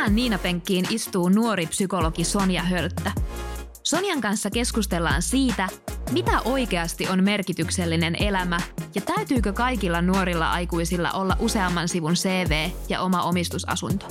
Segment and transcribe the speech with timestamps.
[0.00, 3.12] Tänään Niina-penkkiin istuu nuori psykologi Sonja Hölttä.
[3.82, 5.68] Sonjan kanssa keskustellaan siitä,
[6.12, 8.60] mitä oikeasti on merkityksellinen elämä
[8.94, 14.06] ja täytyykö kaikilla nuorilla aikuisilla olla useamman sivun CV ja oma omistusasunto.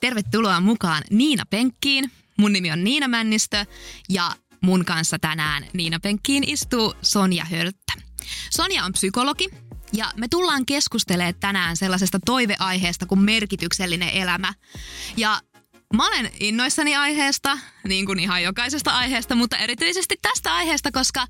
[0.00, 2.10] Tervetuloa mukaan Niina Penkkiin.
[2.38, 3.66] Mun nimi on Niina Männistö
[4.08, 4.30] ja
[4.60, 7.92] mun kanssa tänään Niina Penkkiin istuu Sonja Hölttä.
[8.50, 9.48] Sonja on psykologi
[9.96, 14.54] ja me tullaan keskustelemaan tänään sellaisesta toiveaiheesta kuin merkityksellinen elämä.
[15.16, 15.40] Ja
[15.94, 21.26] Mä olen innoissani aiheesta, niin kuin ihan jokaisesta aiheesta, mutta erityisesti tästä aiheesta, koska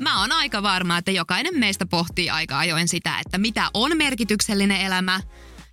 [0.00, 4.80] mä oon aika varma, että jokainen meistä pohtii aika ajoin sitä, että mitä on merkityksellinen
[4.80, 5.20] elämä.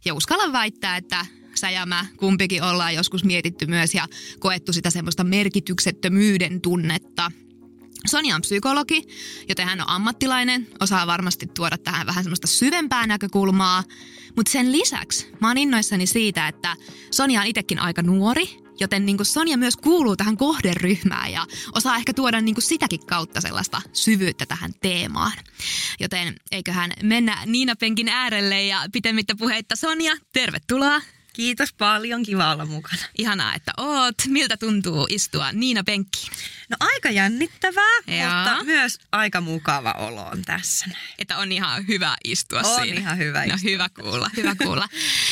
[0.05, 4.07] Ja uskallan väittää, että sä ja mä kumpikin ollaan joskus mietitty myös ja
[4.39, 7.31] koettu sitä semmoista merkityksettömyyden tunnetta.
[8.07, 9.07] Sonja on psykologi,
[9.49, 13.83] joten hän on ammattilainen, osaa varmasti tuoda tähän vähän semmoista syvempää näkökulmaa.
[14.35, 16.75] Mutta sen lisäksi mä oon innoissani siitä, että
[17.11, 22.13] Sonja on itsekin aika nuori, joten niin Sonja myös kuuluu tähän kohderyhmään ja osaa ehkä
[22.13, 25.33] tuoda niin sitäkin kautta sellaista syvyyttä tähän teemaan.
[25.99, 31.01] Joten eiköhän mennä Niina Penkin äärelle ja pitemmittä puheitta Sonja, tervetuloa.
[31.37, 33.01] Kiitos paljon, kiva olla mukana.
[33.17, 34.15] Ihanaa, että oot.
[34.27, 36.31] Miltä tuntuu istua Niina Penkkiin?
[36.69, 38.33] No aika jännittävää, Joo.
[38.33, 40.85] mutta myös aika mukava olo on tässä.
[41.19, 42.81] Että on ihan hyvä istua on siinä.
[42.81, 43.71] On ihan hyvä no, istua.
[43.71, 44.89] hyvä kuulla, hyvä kuulla.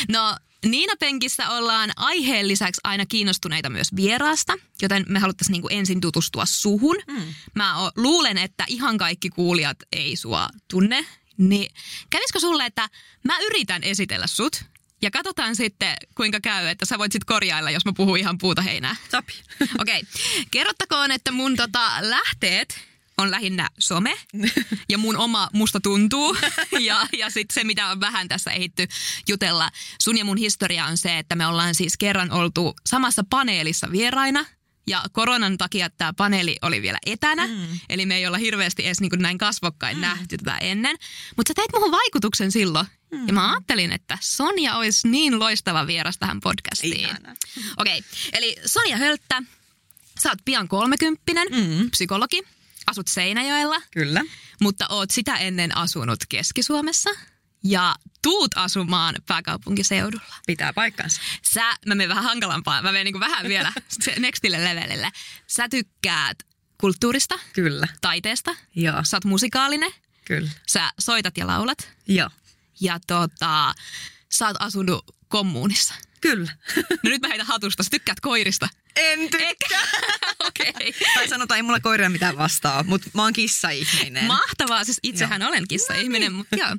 [0.10, 6.02] No Niina Penkissä ollaan aiheen lisäksi aina kiinnostuneita myös vieraasta, joten me haluttaisiin niinku ensin
[6.02, 6.98] tutustua suhun.
[7.08, 7.34] Mm.
[7.56, 11.06] Mä o, luulen, että ihan kaikki kuulijat ei sua tunne.
[11.38, 11.74] Niin
[12.10, 12.90] kävisikö sulle, että
[13.24, 17.86] mä yritän esitellä sut ja katsotaan sitten, kuinka käy, että sä voit sitten korjailla, jos
[17.86, 18.96] mä puhun ihan puuta heinää.
[19.14, 19.30] Okei.
[19.80, 20.02] Okay.
[20.52, 22.80] Kerrottakoon, että mun tota, lähteet
[23.18, 24.18] on lähinnä some
[24.90, 26.38] ja mun oma musta tuntuu
[26.80, 28.88] ja, ja sitten se, mitä on vähän tässä ehitty
[29.28, 29.70] jutella.
[30.02, 34.46] Sun ja mun historia on se, että me ollaan siis kerran oltu samassa paneelissa vieraina
[34.88, 37.80] ja koronan takia tämä paneeli oli vielä etänä, mm.
[37.90, 40.02] eli me ei olla hirveästi edes niin näin kasvokkain mm.
[40.02, 40.98] nähty tätä ennen.
[41.38, 43.28] Mutta sä teit muuhun vaikutuksen silloin, mm.
[43.28, 47.10] ja mä ajattelin, että Sonja olisi niin loistava vieras tähän podcastiin.
[47.78, 48.02] Okei, okay.
[48.34, 49.44] eli Sonja Hölttä,
[50.20, 51.92] sä oot pian kolmekymppinen, mm.
[51.92, 52.44] psykologi,
[52.88, 53.82] asut Seinäjoella.
[53.92, 54.22] Kyllä.
[54.62, 57.10] Mutta oot sitä ennen asunut Keski-Suomessa
[57.66, 60.36] ja tuut asumaan pääkaupunkiseudulla.
[60.48, 61.22] Pitää paikkansa.
[61.42, 63.74] Sä, mä menen vähän hankalampaa, mä menen niin vähän vielä
[64.20, 65.12] nextille levelille.
[65.48, 66.38] Sä tykkäät
[66.78, 67.40] kulttuurista.
[67.54, 67.88] Kyllä.
[68.02, 68.56] Taiteesta.
[68.76, 69.04] Joo.
[69.04, 69.92] Sä oot musikaalinen.
[70.26, 70.50] Kyllä.
[70.68, 71.90] Sä soitat ja laulat.
[72.08, 72.30] Joo.
[72.82, 73.74] Ja tota,
[74.32, 75.94] sä oot asunut kommunissa.
[76.22, 76.52] Kyllä.
[77.04, 77.84] No nyt mä heitän hatusta.
[77.84, 78.70] Sä tykkäät koirista.
[78.96, 79.88] En tykkää.
[80.48, 80.70] Okei.
[80.70, 80.92] Okay.
[81.16, 84.26] Tai sanotaan, ei mulla koiria mitään vastaa, mutta mä oon kissa-ihminen.
[84.26, 85.50] Mahtavaa, siis itsehän joo.
[85.50, 86.34] olen kissa-ihminen.
[86.34, 86.60] No, niin.
[86.60, 86.78] joo.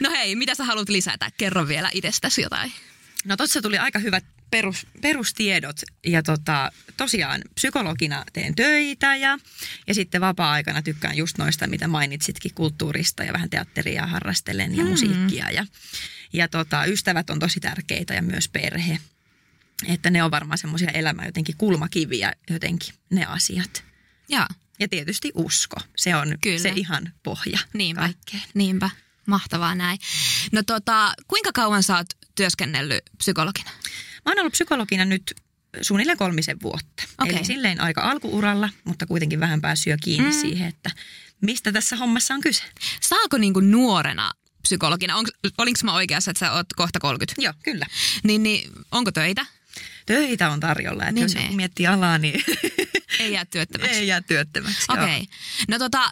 [0.00, 1.30] no hei, mitä sä haluat lisätä?
[1.36, 2.72] Kerro vielä itsestäsi jotain.
[3.24, 5.76] No tossa tuli aika hyvät perus, perustiedot
[6.06, 9.38] ja tota, tosiaan psykologina teen töitä ja,
[9.86, 14.90] ja sitten vapaa-aikana tykkään just noista, mitä mainitsitkin, kulttuurista ja vähän teatteria harrastelen ja mm.
[14.90, 15.66] musiikkia ja,
[16.32, 18.98] ja tota, ystävät on tosi tärkeitä ja myös perhe.
[19.88, 23.84] Että ne on varmaan semmoisia elämän jotenkin kulmakiviä jotenkin ne asiat.
[24.28, 24.46] Ja,
[24.78, 25.76] ja tietysti usko.
[25.96, 26.58] Se on Kyllä.
[26.58, 28.42] se ihan pohja niinpä, kaikkeen.
[28.54, 28.90] Niinpä.
[29.26, 29.98] Mahtavaa näin.
[30.52, 33.70] No tota, kuinka kauan sä oot työskennellyt psykologina?
[34.24, 35.34] Mä oon ollut psykologina nyt
[35.82, 37.02] suunnilleen kolmisen vuotta.
[37.18, 37.36] Okay.
[37.36, 40.40] Eli silleen aika alkuuralla, mutta kuitenkin vähän päässyt jo kiinni mm.
[40.40, 40.90] siihen, että
[41.40, 42.62] mistä tässä hommassa on kyse.
[43.00, 45.14] Saako niinku nuorena psykologina,
[45.58, 47.42] olinko mä oikeassa, että sä oot kohta 30?
[47.42, 47.86] Joo, kyllä.
[48.22, 49.46] Niin, niin onko töitä?
[50.06, 52.44] Töitä on tarjolla, että niin jos joku miettii alaa, niin...
[53.20, 53.96] Ei jää työttömäksi.
[53.96, 55.04] Ei jää työttömäksi, Okei.
[55.04, 55.26] Okay.
[55.68, 56.10] No tota,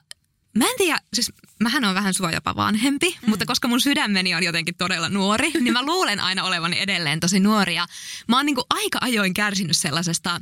[0.57, 3.31] Mä en tiedä, siis mähän on vähän sua jopa vanhempi, mm.
[3.31, 7.41] mutta koska mun sydämeni on jotenkin todella nuori, niin mä luulen aina olevani edelleen tosi
[7.41, 7.75] nuori.
[7.75, 7.87] Ja
[8.29, 10.41] mä oon niinku aika ajoin kärsinyt sellaisesta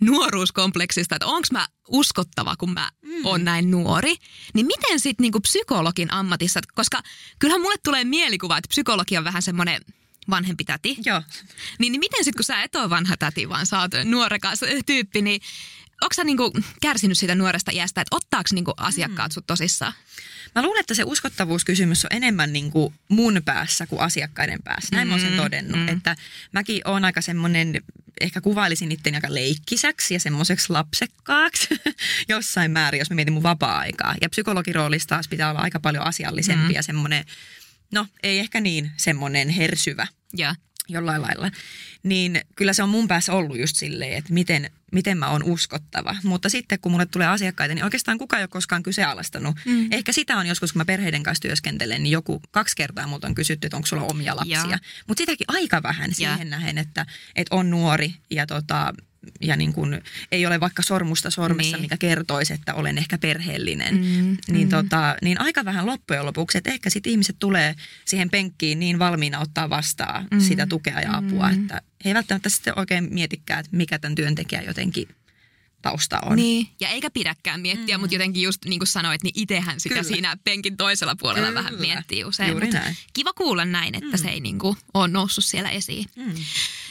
[0.00, 3.26] nuoruuskompleksista, että onko mä uskottava, kun mä mm.
[3.26, 4.14] oon näin nuori.
[4.54, 7.02] Niin miten sitten niinku psykologin ammatissa, koska
[7.38, 9.82] kyllähän mulle tulee mielikuva, että psykologi on vähän semmoinen
[10.30, 10.96] vanhempi täti.
[11.04, 11.22] Joo.
[11.78, 15.22] Niin, niin miten sitten, kun sä et ole vanha täti, vaan sä oot nuorekas tyyppi,
[15.22, 15.40] niin
[16.02, 19.34] onko sä niinku kärsinyt siitä nuoresta iästä, että ottaako niinku asiakkaat mm.
[19.34, 19.92] sut tosissaan?
[20.54, 24.88] Mä luulen, että se uskottavuuskysymys on enemmän niinku mun päässä kuin asiakkaiden päässä.
[24.96, 25.80] Näin mm, mä oon sen mm, todennut.
[25.80, 25.88] Mm.
[25.88, 26.16] Että
[26.52, 27.82] mäkin oon aika semmoinen,
[28.20, 31.68] ehkä kuvailisin itteni aika leikkisäksi ja semmoiseksi lapsekkaaksi
[32.28, 34.14] jossain määrin, jos mä mietin mun vapaa-aikaa.
[34.20, 36.74] Ja psykologiroolissa taas pitää olla aika paljon asiallisempi mm.
[36.74, 37.24] ja semmoinen,
[37.92, 40.06] no ei ehkä niin semmoinen hersyvä.
[40.36, 40.54] Ja.
[40.88, 41.50] Jollain lailla.
[42.02, 46.16] Niin kyllä se on mun päässä ollut just silleen, että miten miten mä oon uskottava.
[46.22, 49.56] Mutta sitten kun mulle tulee asiakkaita, niin oikeastaan kukaan ei ole koskaan kyseenalaistanut.
[49.64, 49.88] Mm.
[49.90, 53.34] Ehkä sitä on joskus, kun mä perheiden kanssa työskentelen, niin joku kaksi kertaa multa on
[53.34, 54.78] kysytty, että onko sulla omia lapsia.
[55.08, 56.44] Mutta sitäkin aika vähän siihen ja.
[56.44, 57.06] nähen, että,
[57.36, 58.94] että on nuori ja tota,
[59.40, 60.02] ja niin kuin,
[60.32, 61.82] ei ole vaikka sormusta sormessa, niin.
[61.82, 64.70] mikä kertoisi, että olen ehkä perheellinen, mm, niin, mm.
[64.70, 67.74] Tota, niin aika vähän loppujen lopuksi, että ehkä sitten ihmiset tulee
[68.04, 70.40] siihen penkkiin niin valmiina ottaa vastaan mm.
[70.40, 71.62] sitä tukea ja apua, mm.
[71.62, 75.08] että he ei välttämättä sitten oikein mietikään, että mikä tämän työntekijä jotenkin
[75.82, 76.36] tausta on.
[76.36, 78.00] Niin, ja eikä pidäkään miettiä, mm.
[78.00, 80.08] mutta jotenkin just niin kuin sanoit, niin itsehän sitä Kyllä.
[80.08, 81.60] siinä penkin toisella puolella Kyllä.
[81.64, 82.50] vähän miettii usein.
[82.50, 82.96] Juuri näin.
[83.12, 84.22] Kiva kuulla näin, että mm.
[84.22, 86.06] se ei niin kuin ole noussut siellä esiin.
[86.16, 86.34] Mm.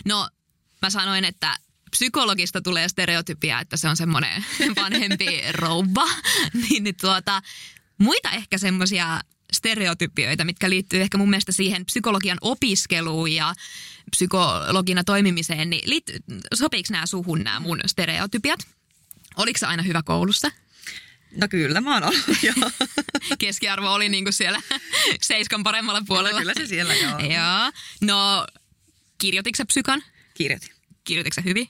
[0.06, 0.30] No,
[0.82, 1.58] mä sanoin, että
[1.92, 4.46] psykologista tulee stereotypia, että se on semmoinen
[4.82, 6.08] vanhempi rouva,
[6.54, 7.42] niin, niin tuota,
[7.98, 9.22] muita ehkä semmoisia
[9.54, 13.56] stereotypioita, mitkä liittyy ehkä mun mielestä siihen psykologian opiskeluun ja
[14.12, 16.20] psykologina toimimiseen, niin liittyy,
[16.54, 18.60] sopiiko nämä suhun nämä mun stereotypiat?
[19.38, 20.52] Oliko se aina hyvä koulussa?
[21.36, 22.72] No kyllä, mä oon ollut, joo.
[23.40, 24.62] Keskiarvo oli niin kuin siellä
[25.22, 26.40] seiskan paremmalla puolella.
[26.40, 27.20] Kyllä, kyllä se siellä, joo.
[27.20, 27.72] joo.
[28.02, 28.48] No,
[29.18, 30.04] kirjoititko psykan?
[30.34, 30.70] Kirjoitin.
[31.04, 31.70] Kirjoititko sä hyvin?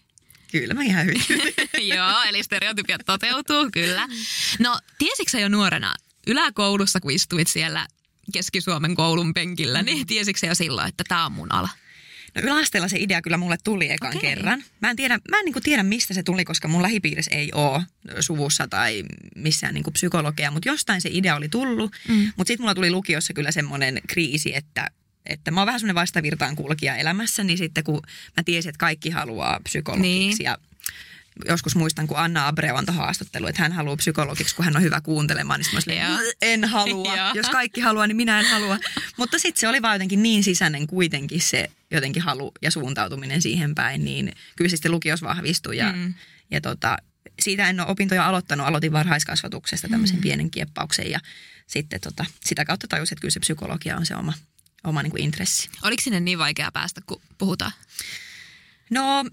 [0.51, 1.21] Kyllä mä ihan hyvin.
[1.95, 4.07] Joo, eli stereotypiat toteutuu, kyllä.
[4.59, 5.95] No, tiesitkö jo nuorena
[6.27, 7.87] yläkoulussa, kun istuit siellä
[8.33, 11.69] Keski-Suomen koulun penkillä, niin tiesitkö jo silloin, että tämä on mun ala?
[12.35, 14.21] No yläasteella se idea kyllä mulle tuli ekan okay.
[14.21, 14.63] kerran.
[14.81, 17.83] Mä en tiedä, mä en niin tiedä mistä se tuli, koska mun lähipiirissä ei ole
[18.19, 19.03] suvussa tai
[19.35, 21.91] missään niin psykologia, mutta jostain se idea oli tullut.
[22.07, 22.31] Mm.
[22.37, 24.91] Mutta sitten mulla tuli lukiossa kyllä semmoinen kriisi, että
[25.25, 28.01] että mä oon vähän semmoinen vastavirtaan kulkija elämässä, niin sitten kun
[28.37, 30.43] mä tiesin, että kaikki haluaa psykologiksi niin.
[30.43, 30.57] ja
[31.45, 35.01] joskus muistan, kun Anna Abreu antoi haastattelu, että hän haluaa psykologiksi, kun hän on hyvä
[35.01, 37.17] kuuntelemaan, niin mä olin, en halua.
[37.33, 38.77] Jos kaikki haluaa, niin minä en halua.
[39.17, 43.75] Mutta sitten se oli vaan jotenkin niin sisäinen kuitenkin se jotenkin halu ja suuntautuminen siihen
[43.75, 46.13] päin, niin kyllä se sitten lukios vahvistui ja, mm.
[46.51, 46.97] ja tota,
[47.39, 48.67] siitä en ole opintoja aloittanut.
[48.67, 50.21] Aloitin varhaiskasvatuksesta tämmöisen mm.
[50.21, 51.19] pienen kieppauksen ja
[51.67, 54.33] sitten tota, sitä kautta tajusin, että kyllä se psykologia on se oma,
[54.83, 55.69] oma niin kuin intressi.
[55.83, 57.71] Oliko sinne niin vaikea päästä, kun puhutaan?
[58.89, 59.25] No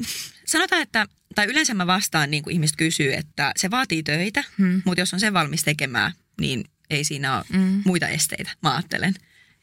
[0.45, 4.83] sanotaan, että, tai yleensä mä vastaan niin kuin ihmiset kysyy, että se vaatii töitä, hmm.
[4.85, 7.83] mutta jos on sen valmis tekemään, niin ei siinä ole hmm.
[7.85, 9.15] muita esteitä, mä ajattelen.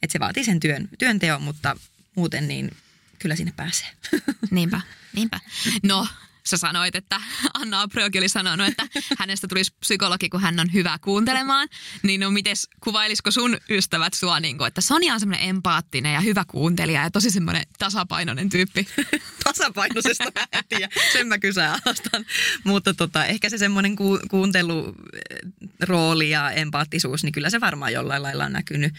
[0.03, 1.75] Että se vaatii sen työn, työnteon, mutta
[2.15, 2.71] muuten niin
[3.19, 3.87] kyllä sinne pääsee.
[4.51, 4.81] Niinpä,
[5.13, 5.39] niinpä.
[5.83, 6.07] No,
[6.47, 7.21] sä sanoit, että
[7.61, 8.87] Anna Abreukin oli sanonut, että
[9.19, 11.67] hänestä tulisi psykologi, kun hän on hyvä kuuntelemaan.
[12.03, 16.21] Niin no mites, kuvailisiko sun ystävät sua, niin kuin, että Sonja on semmoinen empaattinen ja
[16.21, 18.87] hyvä kuuntelija ja tosi semmoinen tasapainoinen tyyppi?
[19.43, 22.25] Tasapainoisesta mä en sen mä kyseenalaistan.
[22.63, 28.45] Mutta tota, ehkä se semmoinen ku, kuuntelurooli ja empaattisuus, niin kyllä se varmaan jollain lailla
[28.45, 28.93] on näkynyt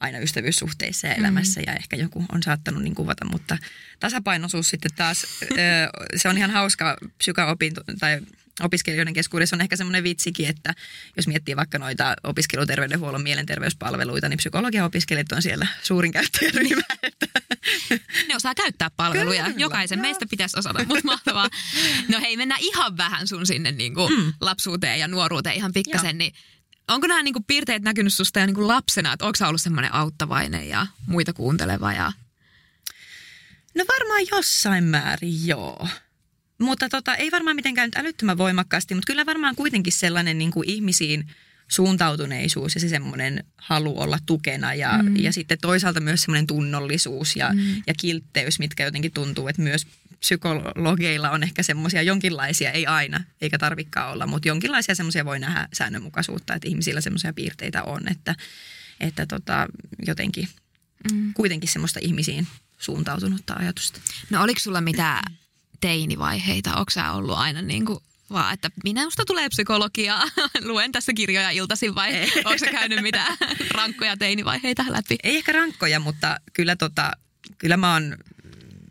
[0.00, 1.64] aina ystävyyssuhteissa ja elämässä mm.
[1.66, 3.58] ja ehkä joku on saattanut niin kuvata, mutta
[4.00, 5.26] tasapainoisuus sitten taas,
[6.16, 8.20] se on ihan hauska psykaopinto tai
[8.60, 10.74] opiskelijoiden keskuudessa on ehkä semmoinen vitsikin, että
[11.16, 16.82] jos miettii vaikka noita opiskeluterveydenhuollon mielenterveyspalveluita, niin psykologian opiskelijat on siellä suurin käyttäjäryhmä.
[18.28, 19.44] Ne osaa käyttää palveluja.
[19.44, 20.02] Kyllä, Jokaisen joo.
[20.02, 21.50] meistä pitäisi osata, mutta mahtavaa.
[22.12, 24.32] No hei, mennään ihan vähän sun sinne niin kuin mm.
[24.40, 26.32] lapsuuteen ja nuoruuteen ihan pikkasen, niin
[26.94, 30.86] onko nämä niinku piirteet näkynyt susta jo niinku lapsena, että onko ollut semmoinen auttavainen ja
[31.06, 31.92] muita kuunteleva?
[31.92, 32.12] Ja...
[33.74, 35.88] No varmaan jossain määrin joo.
[36.60, 40.70] Mutta tota, ei varmaan mitenkään nyt älyttömän voimakkaasti, mutta kyllä varmaan kuitenkin sellainen niin kuin
[40.70, 41.30] ihmisiin
[41.68, 45.16] suuntautuneisuus ja se semmoinen halu olla tukena ja, mm.
[45.16, 47.82] ja sitten toisaalta myös semmoinen tunnollisuus ja, mm.
[47.86, 49.86] ja kiltteys, mitkä jotenkin tuntuu, että myös
[50.20, 55.68] psykologeilla on ehkä semmoisia jonkinlaisia, ei aina, eikä tarvikaan olla, mutta jonkinlaisia semmoisia voi nähdä
[55.72, 58.34] säännönmukaisuutta, että ihmisillä semmoisia piirteitä on, että,
[59.00, 59.66] että tota,
[60.06, 60.48] jotenkin
[61.12, 61.34] mm.
[61.34, 62.46] kuitenkin semmoista ihmisiin
[62.78, 64.00] suuntautunutta ajatusta.
[64.30, 65.36] No oliko sulla mitään
[65.80, 66.76] teinivaiheita?
[66.76, 68.00] Onko sä ollut aina niin kuin
[68.30, 70.18] vaan, että minusta tulee psykologia,
[70.64, 72.12] luen tässä kirjoja iltaisin vai
[72.44, 73.36] onko se käynyt mitään
[73.74, 75.18] rankkoja teinivaiheita läpi?
[75.22, 77.12] Ei ehkä rankkoja, mutta kyllä, tota,
[77.58, 78.16] kyllä mä oon,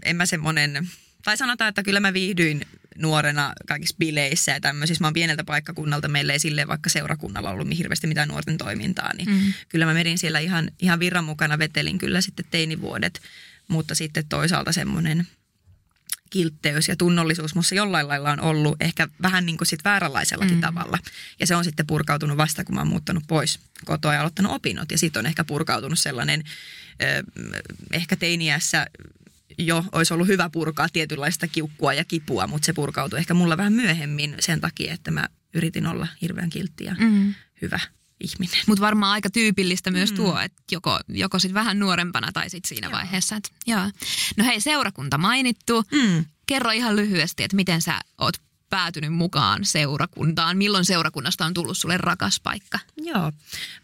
[0.06, 0.90] en mä semmonen,
[1.24, 2.66] tai sanotaan, että kyllä mä viihdyin
[2.98, 5.02] nuorena kaikissa bileissä ja tämmöisissä.
[5.04, 9.30] Mä oon pieneltä paikkakunnalta, meillä ei silleen vaikka seurakunnalla ollut hirveästi mitään nuorten toimintaa, niin
[9.30, 9.54] mm.
[9.70, 13.22] kyllä mä menin siellä ihan, ihan virran mukana, vetelin kyllä sitten teinivuodet,
[13.68, 15.28] mutta sitten toisaalta semmoinen–
[16.30, 20.62] kiltteys ja tunnollisuus musta jollain lailla on ollut ehkä vähän niin kuin sit vääränlaisellakin mm.
[20.62, 21.00] tavalla.
[21.40, 24.92] Ja se on sitten purkautunut vasta, kun mä oon muuttanut pois kotoa ja aloittanut opinnot.
[24.92, 26.44] Ja sitten on ehkä purkautunut sellainen,
[27.00, 27.24] eh,
[27.92, 28.88] ehkä teiniässä
[29.60, 33.74] jo olisi ollut hyvä purkaa tietynlaista kiukkua ja kipua, mutta se purkautui ehkä mulla vähän
[33.74, 37.34] myöhemmin sen takia, että mä yritin olla hirveän kiltti ja mm.
[37.62, 37.80] hyvä
[38.20, 38.60] ihminen.
[38.68, 40.16] Mutta varmaan aika tyypillistä myös mm.
[40.16, 42.92] tuo, että joko, joko sit vähän nuorempana tai sitten siinä joo.
[42.92, 43.36] vaiheessa.
[43.36, 43.92] Et, joo.
[44.38, 45.84] No hei, seurakunta mainittu.
[45.92, 46.26] Mm.
[46.46, 48.36] Kerro ihan lyhyesti, että miten sä oot
[48.70, 50.58] päätynyt mukaan seurakuntaan?
[50.58, 52.80] Milloin seurakunnasta on tullut sulle rakas paikka?
[52.98, 53.32] Joo.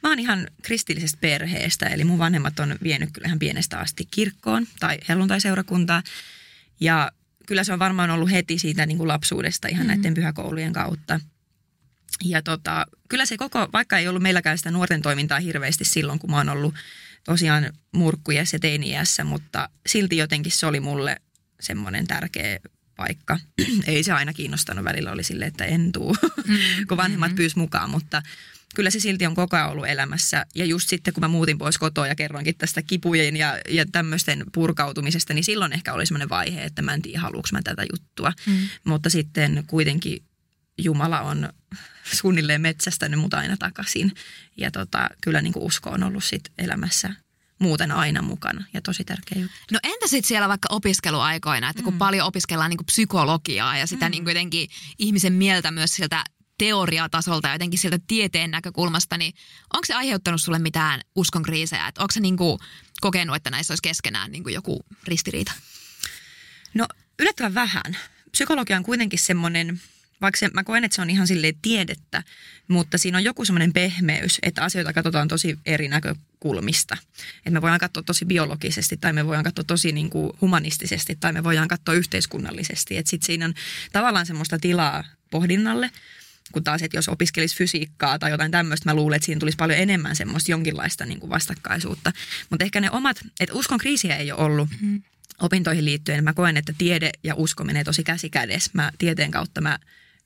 [0.04, 4.68] Mä oon ihan kristillisestä perheestä, eli mun vanhemmat on vienyt kyllä ihan pienestä asti kirkkoon
[4.80, 6.04] tai helluntai-seurakuntaa.
[6.80, 7.12] Ja
[7.48, 9.88] kyllä se on varmaan ollut heti siitä niin kuin lapsuudesta ihan mm.
[9.88, 11.20] näiden pyhäkoulujen kautta.
[12.24, 16.32] Ja tota, kyllä se koko, vaikka ei ollut meilläkään sitä nuorten toimintaa hirveästi silloin, kun
[16.32, 16.76] mä oon ollut
[17.24, 21.22] tosiaan murkkuiässä ja teiniässä, mutta silti jotenkin se oli mulle
[21.60, 22.60] semmoinen tärkeä
[22.96, 23.40] paikka.
[23.88, 26.16] ei se aina kiinnostanut välillä, oli sille, että en tuu,
[26.48, 26.58] mm.
[26.88, 27.36] kun vanhemmat mm-hmm.
[27.36, 28.22] pyys mukaan, mutta
[28.76, 30.46] kyllä se silti on koko ajan ollut elämässä.
[30.56, 34.44] Ja just sitten, kun mä muutin pois kotoa ja kerroinkin tästä kipujen ja, ja tämmöisten
[34.54, 38.34] purkautumisesta, niin silloin ehkä oli semmoinen vaihe, että mä en tiedä, haluuks mä tätä juttua.
[38.46, 38.58] Mm.
[38.84, 40.24] Mutta sitten kuitenkin
[40.78, 41.50] Jumala on
[42.14, 44.12] suunnilleen metsästänyt mut aina takaisin.
[44.58, 47.14] Ja tota, kyllä niin kuin usko on ollut sit elämässä
[47.60, 49.58] muuten aina mukana ja tosi tärkeä juttu.
[49.72, 51.98] No entä sitten siellä vaikka opiskeluaikoina, että kun mm.
[51.98, 54.12] paljon opiskellaan niin kuin psykologiaa ja sitä mm.
[54.12, 56.24] niin kuin jotenkin ihmisen mieltä myös sieltä
[56.58, 59.34] teoriatasolta ja jotenkin sieltä tieteen näkökulmasta, niin
[59.74, 61.88] onko se aiheuttanut sulle mitään uskon kriisejä?
[61.88, 62.60] Että onko se niin kuin
[63.02, 65.52] kokenut, että näissä olisi keskenään niin kuin joku ristiriita?
[66.74, 66.88] No
[67.20, 67.98] yllättävän vähän.
[68.32, 69.82] Psykologia on kuitenkin semmoinen
[70.22, 72.24] vaikka se, mä koen, että se on ihan silleen tiedettä,
[72.68, 76.98] mutta siinä on joku semmoinen pehmeys, että asioita katsotaan tosi eri näkökulmista.
[77.38, 81.34] Että me voidaan katsoa tosi biologisesti tai me voidaan katsoa tosi niin kuin humanistisesti tai
[81.34, 82.98] me voidaan katsoa yhteiskunnallisesti.
[82.98, 83.54] Että sitten siinä on
[83.92, 85.92] tavallaan semmoista tilaa pohdinnalle,
[86.52, 89.80] kun taas, että jos opiskelisi fysiikkaa tai jotain tämmöistä, mä luulen, että siinä tulisi paljon
[89.80, 92.12] enemmän semmoista jonkinlaista niin kuin vastakkaisuutta.
[92.50, 94.70] Mutta ehkä ne omat, että uskon kriisiä ei ole ollut.
[94.70, 95.04] Mm-hmm
[95.40, 98.72] opintoihin liittyen mä koen, että tiede ja usko menee tosi käsi kädessä.
[98.74, 99.80] Mä tieteen kautta mä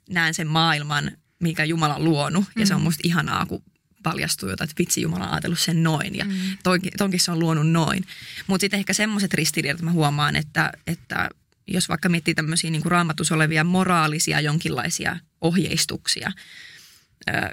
[0.09, 2.45] näen sen maailman, mikä Jumala on luonut.
[2.55, 2.59] Mm.
[2.59, 2.83] Ja se on mm.
[2.83, 3.63] musta ihanaa, kun
[4.03, 6.31] paljastuu jotain, että vitsi Jumala on ajatellut sen noin ja mm.
[6.63, 8.05] tonkin, tonkin se on luonut noin.
[8.47, 11.29] Mutta sitten ehkä semmoiset ristiriidat mä huomaan, että, että
[11.67, 16.31] jos vaikka miettii tämmöisiä niin raamatussa olevia moraalisia jonkinlaisia ohjeistuksia,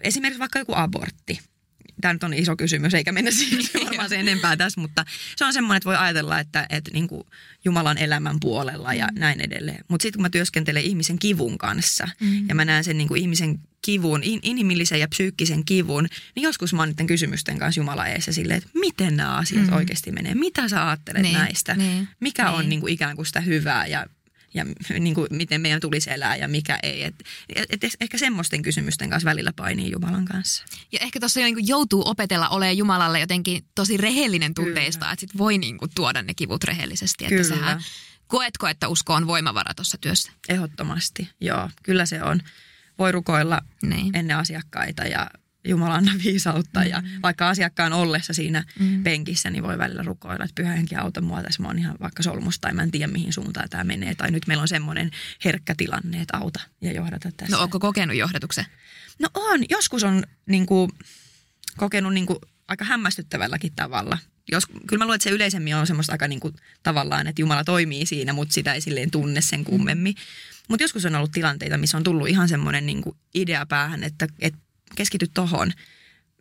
[0.02, 1.40] esimerkiksi vaikka joku abortti–
[2.00, 5.04] tämä nyt on iso kysymys, eikä mennä siihen varmaan sen enempää tässä, mutta
[5.36, 7.22] se on semmoinen, että voi ajatella, että, että niin kuin
[7.64, 9.20] Jumalan elämän puolella ja mm.
[9.20, 9.84] näin edelleen.
[9.88, 12.48] Mutta sitten kun mä työskentelen ihmisen kivun kanssa mm.
[12.48, 16.74] ja mä näen sen niin kuin ihmisen kivun, in, inhimillisen ja psyykkisen kivun, niin joskus
[16.74, 19.72] mä oon niiden kysymysten kanssa Jumala eessä silleen, että miten nämä asiat mm.
[19.72, 22.54] oikeasti menee, mitä sä ajattelet niin, näistä, niin, mikä niin.
[22.54, 24.06] on niin kuin ikään kuin sitä hyvää ja
[24.56, 24.64] ja
[25.00, 27.04] niin kuin, miten meidän tulisi elää ja mikä ei.
[27.04, 27.14] Et,
[27.56, 30.64] et, et ehkä semmoisten kysymysten kanssa välillä painii Jumalan kanssa.
[30.92, 35.38] Ja ehkä tuossa jo niin joutuu opetella olemaan Jumalalle jotenkin tosi rehellinen tunteista, että sit
[35.38, 37.24] voi niin kuin tuoda ne kivut rehellisesti.
[37.24, 37.48] Että kyllä.
[37.48, 37.80] Sehän,
[38.26, 40.32] koetko, että usko on voimavara tuossa työssä?
[40.48, 41.70] Ehdottomasti, joo.
[41.82, 42.40] Kyllä se on.
[42.98, 44.16] Voi rukoilla niin.
[44.16, 45.30] ennen asiakkaita ja
[45.66, 46.86] Jumala anna viisautta mm.
[46.86, 49.02] ja vaikka asiakkaan ollessa siinä mm.
[49.02, 52.22] penkissä, niin voi välillä rukoilla, että pyhä henki auta mua tässä, mä oon ihan vaikka
[52.22, 54.14] solmusta tai mä en tiedä mihin suuntaan tämä menee.
[54.14, 55.10] Tai nyt meillä on semmoinen
[55.44, 57.56] herkkä tilanne, että auta ja johdata tässä.
[57.56, 58.64] No onko kokenut johdatuksen?
[59.18, 60.90] No on, joskus on niin kuin,
[61.76, 64.18] kokenut niin kuin, aika hämmästyttävälläkin tavalla.
[64.52, 67.64] Jos, kyllä mä luulen, että se yleisemmin on semmoista aika niin kuin, tavallaan, että Jumala
[67.64, 70.14] toimii siinä, mutta sitä ei silleen tunne sen kummemmin.
[70.14, 70.20] Mm.
[70.68, 73.02] Mutta joskus on ollut tilanteita, missä on tullut ihan semmoinen niin
[73.34, 74.58] idea päähän, että, että
[74.94, 75.72] keskity tohon,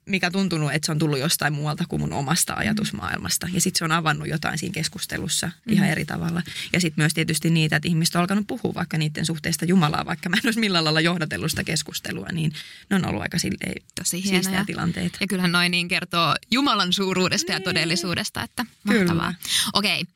[0.06, 2.60] mikä tuntunut, että se on tullut jostain muualta kuin mun omasta mm.
[2.60, 3.48] ajatusmaailmasta.
[3.54, 5.74] Ja sitten se on avannut jotain siinä keskustelussa mm.
[5.74, 6.42] ihan eri tavalla.
[6.74, 10.30] Ja sitten myös tietysti niitä, että ihmiset on alkanut puhua vaikka niiden suhteesta Jumalaa, vaikka
[10.30, 12.54] mä en olisi millään lailla johdatellut sitä keskustelua, niin
[12.90, 15.18] ne on ollut aika silleen Tosi hienoja tilanteita.
[15.22, 17.64] Ja kyllähän noin niin kertoo Jumalan suuruudesta ja niin.
[17.64, 19.34] todellisuudesta, että mahtavaa.
[19.74, 20.02] Okei.
[20.02, 20.14] Okay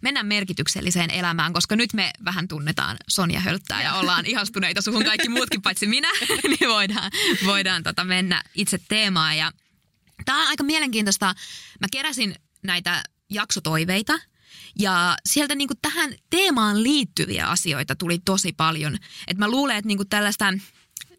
[0.00, 5.28] mennä merkitykselliseen elämään, koska nyt me vähän tunnetaan Sonja Hölttää ja ollaan ihastuneita suhun kaikki
[5.28, 6.08] muutkin paitsi minä,
[6.48, 7.10] niin voidaan,
[7.44, 9.36] voidaan tota mennä itse teemaan.
[9.36, 9.52] Ja
[10.24, 11.34] tämä on aika mielenkiintoista.
[11.80, 14.20] Mä keräsin näitä jaksotoiveita
[14.78, 18.98] ja sieltä niinku tähän teemaan liittyviä asioita tuli tosi paljon.
[19.26, 20.52] Et mä luulen, että niinku tällaista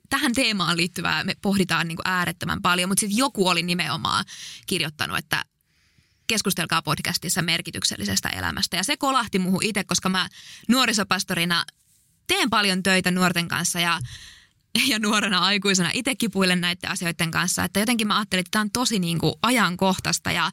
[0.09, 4.25] tähän teemaan liittyvää me pohditaan niinku äärettömän paljon, mutta sitten joku oli nimenomaan
[4.67, 5.45] kirjoittanut, että
[6.31, 8.77] Keskustelkaa podcastissa merkityksellisestä elämästä.
[8.77, 10.29] Ja se kolahti muuhun itse, koska mä
[10.67, 11.65] nuorisopastorina
[12.27, 13.99] teen paljon töitä nuorten kanssa ja
[14.87, 18.71] ja nuorena aikuisena itse kipuilen näiden asioiden kanssa, että jotenkin mä ajattelin, että tämä on
[18.71, 20.51] tosi niin kuin ajankohtaista ja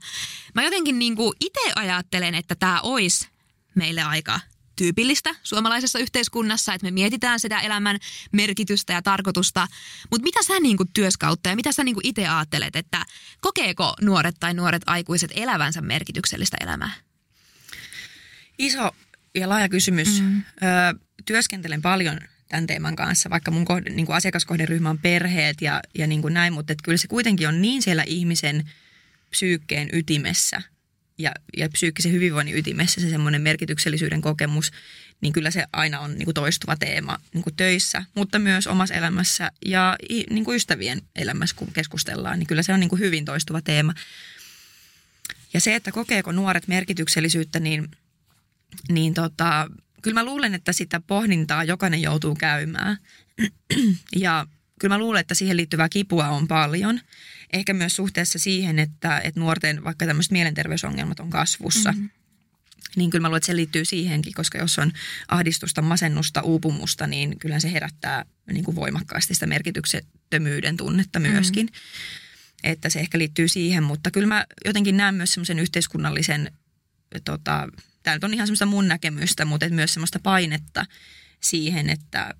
[0.54, 3.28] mä jotenkin niin kuin itse ajattelen, että tämä olisi
[3.74, 4.40] meille aika
[4.78, 7.98] tyypillistä suomalaisessa yhteiskunnassa, että me mietitään sitä elämän
[8.32, 9.68] merkitystä ja tarkoitusta.
[10.10, 13.04] Mutta mitä sä niin kuin työskautta ja mitä sä niin kuin itse ajattelet, että
[13.40, 16.90] kokeeko nuoret tai nuoret aikuiset elävänsä merkityksellistä elämää?
[18.58, 18.90] Iso
[19.34, 20.20] ja laaja kysymys.
[20.20, 20.38] Mm.
[20.38, 25.80] Ö, työskentelen paljon tämän teeman kanssa, vaikka mun kohde, niin kuin asiakaskohderyhmä on perheet ja,
[25.98, 28.70] ja niin kuin näin, mutta kyllä se kuitenkin on niin siellä ihmisen
[29.30, 30.62] psyykkeen ytimessä–
[31.18, 34.70] ja, ja psyykkisen hyvinvoinnin ytimessä se semmoinen merkityksellisyyden kokemus,
[35.20, 38.94] niin kyllä se aina on niin kuin toistuva teema niin kuin töissä, mutta myös omassa
[38.94, 39.96] elämässä ja
[40.30, 43.94] niin kuin ystävien elämässä, kun keskustellaan, niin kyllä se on niin kuin hyvin toistuva teema.
[45.54, 47.90] Ja se, että kokeeko nuoret merkityksellisyyttä, niin,
[48.88, 49.70] niin tota,
[50.02, 52.98] kyllä mä luulen, että sitä pohdintaa jokainen joutuu käymään.
[54.16, 54.46] ja
[54.80, 57.00] kyllä mä luulen, että siihen liittyvää kipua on paljon.
[57.52, 61.92] Ehkä myös suhteessa siihen, että, että nuorten vaikka tämmöiset mielenterveysongelmat on kasvussa.
[61.92, 62.10] Mm-hmm.
[62.96, 64.92] Niin kyllä mä luulen, että se liittyy siihenkin, koska jos on
[65.28, 71.66] ahdistusta, masennusta, uupumusta, niin kyllä se herättää niin kuin voimakkaasti sitä merkityksettömyyden tunnetta myöskin.
[71.66, 72.70] Mm-hmm.
[72.70, 76.52] Että se ehkä liittyy siihen, mutta kyllä mä jotenkin näen myös semmoisen yhteiskunnallisen,
[77.24, 77.68] tota,
[78.02, 80.86] tämä nyt on ihan semmoista mun näkemystä, mutta myös semmoista painetta
[81.40, 82.34] siihen, että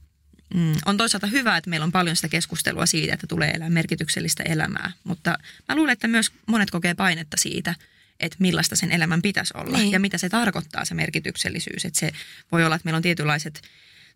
[0.54, 4.42] Mm, on toisaalta hyvä, että meillä on paljon sitä keskustelua siitä, että tulee elää merkityksellistä
[4.42, 5.38] elämää, mutta
[5.68, 7.74] mä luulen, että myös monet kokee painetta siitä,
[8.20, 9.92] että millaista sen elämän pitäisi olla niin.
[9.92, 11.84] ja mitä se tarkoittaa se merkityksellisyys.
[11.84, 12.12] Että se
[12.52, 13.62] voi olla, että meillä on tietynlaiset,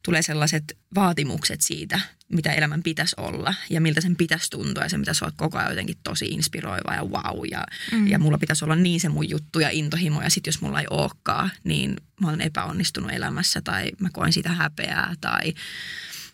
[0.02, 4.98] tulee sellaiset vaatimukset siitä, mitä elämän pitäisi olla ja miltä sen pitäisi tuntua ja se
[4.98, 8.08] pitäisi olla koko ajan jotenkin tosi inspiroiva ja wow ja, mm.
[8.08, 10.86] ja mulla pitäisi olla niin se mun juttu ja intohimo ja sitten jos mulla ei
[10.90, 15.54] olekaan, niin mä olen epäonnistunut elämässä tai mä koen sitä häpeää tai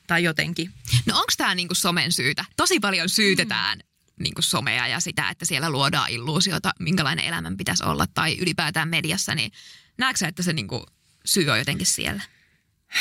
[0.08, 0.70] tai jotenkin.
[1.06, 2.44] No onko tämä niinku somen syytä?
[2.56, 4.22] Tosi paljon syytetään mm.
[4.22, 9.34] niinku somea ja sitä, että siellä luodaan illuusiota, minkälainen elämän pitäisi olla tai ylipäätään mediassa,
[9.34, 9.52] niin
[9.98, 10.86] näetkö että se niinku
[11.24, 12.22] syy on jotenkin siellä?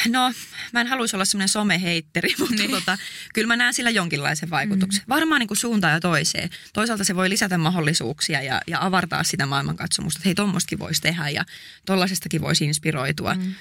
[0.08, 0.34] No,
[0.74, 2.72] mä en haluaisi olla semmoinen someheitteri, mutta niin.
[2.72, 2.98] tota,
[3.34, 5.04] kyllä mä näen sillä jonkinlaisen vaikutuksen.
[5.04, 5.10] Mm.
[5.10, 6.50] Varmaan niin kuin suuntaan ja toiseen.
[6.74, 11.30] Toisaalta se voi lisätä mahdollisuuksia ja, ja avartaa sitä maailmankatsomusta, että hei, tommostakin voisi tehdä
[11.30, 11.46] ja
[11.86, 13.34] tollaisestakin voisi inspiroitua.
[13.34, 13.56] Mm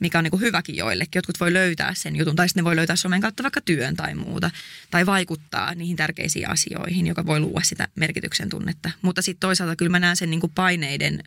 [0.00, 1.18] mikä on niin kuin hyväkin joillekin.
[1.18, 4.14] Jotkut voi löytää sen jutun tai sitten ne voi löytää somen kautta vaikka työn tai
[4.14, 4.50] muuta.
[4.90, 8.90] Tai vaikuttaa niihin tärkeisiin asioihin, joka voi luoda sitä merkityksen tunnetta.
[9.02, 11.22] Mutta sitten toisaalta kyllä mä näen sen niin kuin paineiden,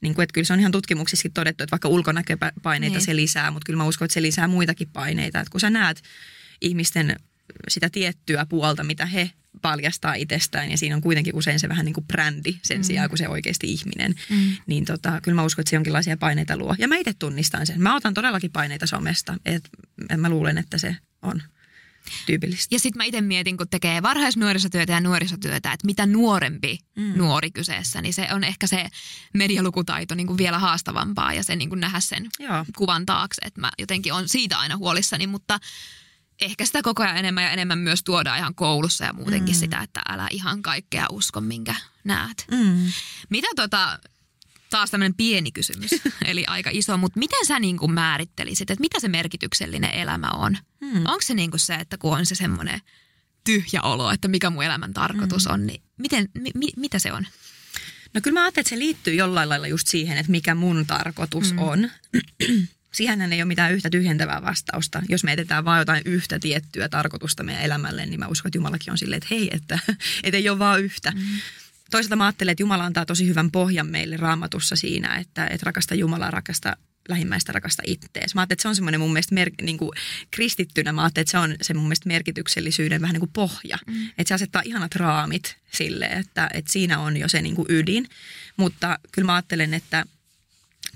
[0.00, 3.06] niin kuin, että kyllä se on ihan tutkimuksissakin todettu, että vaikka ulkonäköpaineita niin.
[3.06, 5.40] se lisää, mutta kyllä mä uskon, että se lisää muitakin paineita.
[5.40, 6.02] Että kun sä näet
[6.60, 7.16] ihmisten
[7.68, 9.30] sitä tiettyä puolta, mitä he
[9.62, 12.82] paljastaa itsestään ja siinä on kuitenkin usein se vähän niin kuin brändi sen mm.
[12.82, 14.14] sijaan kuin se oikeasti ihminen.
[14.30, 14.56] Mm.
[14.66, 16.74] Niin tota, kyllä mä uskon, että se jonkinlaisia paineita luo.
[16.78, 17.82] Ja mä itse tunnistan sen.
[17.82, 19.34] Mä otan todellakin paineita somesta.
[19.44, 19.70] Et
[20.16, 21.42] mä luulen, että se on
[22.26, 22.74] tyypillistä.
[22.74, 27.12] Ja sitten mä itse mietin, kun tekee varhaisnuorisotyötä ja nuorisotyötä, että mitä nuorempi mm.
[27.16, 28.86] nuori kyseessä, niin se on ehkä se
[29.34, 32.64] medialukutaito niin kuin vielä haastavampaa ja se niin kuin nähdä sen Joo.
[32.76, 33.40] kuvan taakse.
[33.44, 35.60] Että mä jotenkin on siitä aina huolissani, mutta
[36.40, 39.58] ehkä sitä koko ajan enemmän ja enemmän myös tuodaan ihan koulussa ja muutenkin mm.
[39.58, 42.46] sitä, että älä ihan kaikkea usko, minkä näet.
[42.50, 42.92] Mm.
[43.28, 43.98] Mitä tota,
[44.70, 45.90] taas tämmöinen pieni kysymys,
[46.24, 50.58] eli aika iso, mutta miten sä niin kuin määrittelisit, että mitä se merkityksellinen elämä on?
[50.80, 51.06] Mm.
[51.06, 52.80] Onko se niin kuin se, että kun on se semmoinen
[53.44, 55.52] tyhjä olo, että mikä mun elämän tarkoitus mm.
[55.52, 57.26] on, niin miten, mi, mitä se on?
[58.14, 61.52] No kyllä mä ajattelen, että se liittyy jollain lailla just siihen, että mikä mun tarkoitus
[61.52, 61.58] mm.
[61.58, 61.90] on.
[62.94, 65.02] Siihen ei ole mitään yhtä tyhjentävää vastausta.
[65.08, 68.90] Jos me etetään vain jotain yhtä tiettyä tarkoitusta meidän elämälle, niin mä uskon, että Jumalakin
[68.90, 69.78] on silleen, että hei, että,
[70.24, 71.10] että ei ole vaan yhtä.
[71.10, 71.20] Mm.
[71.90, 75.94] Toisaalta mä ajattelen, että Jumala antaa tosi hyvän pohjan meille raamatussa siinä, että, että rakasta
[75.94, 76.76] Jumalaa, rakasta
[77.08, 78.34] lähimmäistä, rakasta ittees.
[78.34, 79.90] Mä ajattelen, että se on semmoinen mun mielestä mer- niin kuin
[80.30, 83.78] kristittynä, mä ajattelen, että se on se mun mielestä merkityksellisyyden vähän niin kuin pohja.
[83.86, 84.06] Mm.
[84.06, 88.08] Että se asettaa ihanat raamit sille, että, että siinä on jo se niin kuin ydin.
[88.56, 90.04] Mutta kyllä mä ajattelen, että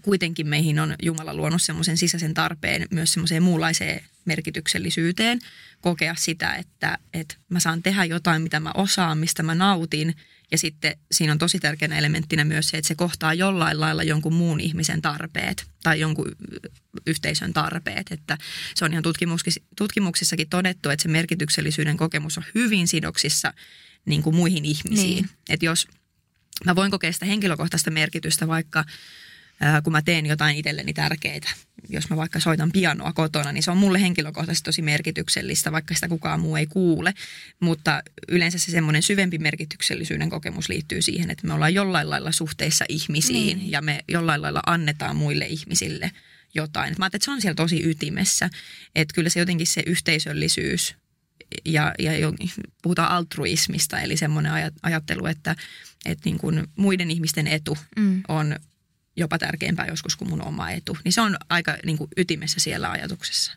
[0.02, 5.38] kuitenkin meihin on Jumala luonut semmoisen sisäisen tarpeen myös semmoiseen muunlaiseen merkityksellisyyteen,
[5.80, 10.14] kokea sitä, että, että mä saan tehdä jotain, mitä mä osaan, mistä mä nautin.
[10.50, 14.34] Ja sitten siinä on tosi tärkeänä elementtinä myös se, että se kohtaa jollain lailla jonkun
[14.34, 16.36] muun ihmisen tarpeet tai jonkun
[17.06, 18.06] yhteisön tarpeet.
[18.10, 18.38] Että
[18.74, 19.04] se on ihan
[19.76, 23.52] tutkimuksissakin todettu, että se merkityksellisyyden kokemus on hyvin sidoksissa
[24.04, 25.14] niin kuin muihin ihmisiin.
[25.14, 25.30] Niin.
[25.48, 25.88] Että jos
[26.64, 28.84] mä voin kokea sitä henkilökohtaista merkitystä vaikka–
[29.84, 31.50] kun mä teen jotain itselleni tärkeitä.
[31.88, 36.08] Jos mä vaikka soitan pianoa kotona, niin se on mulle henkilökohtaisesti tosi merkityksellistä, vaikka sitä
[36.08, 37.14] kukaan muu ei kuule.
[37.60, 42.84] Mutta yleensä se semmoinen syvempi merkityksellisyyden kokemus liittyy siihen, että me ollaan jollain lailla suhteissa
[42.88, 43.70] ihmisiin niin.
[43.70, 46.10] ja me jollain lailla annetaan muille ihmisille
[46.54, 46.94] jotain.
[46.98, 48.50] Mä että se on siellä tosi ytimessä,
[48.94, 50.94] että kyllä se jotenkin se yhteisöllisyys
[51.64, 52.12] ja, ja
[52.82, 55.56] puhutaan altruismista, eli semmoinen ajattelu, että,
[56.06, 58.22] että niin kuin muiden ihmisten etu mm.
[58.28, 58.56] on
[59.18, 60.98] jopa tärkeämpää joskus kuin mun oma etu.
[61.04, 63.52] Niin se on aika niin kuin ytimessä siellä ajatuksessa.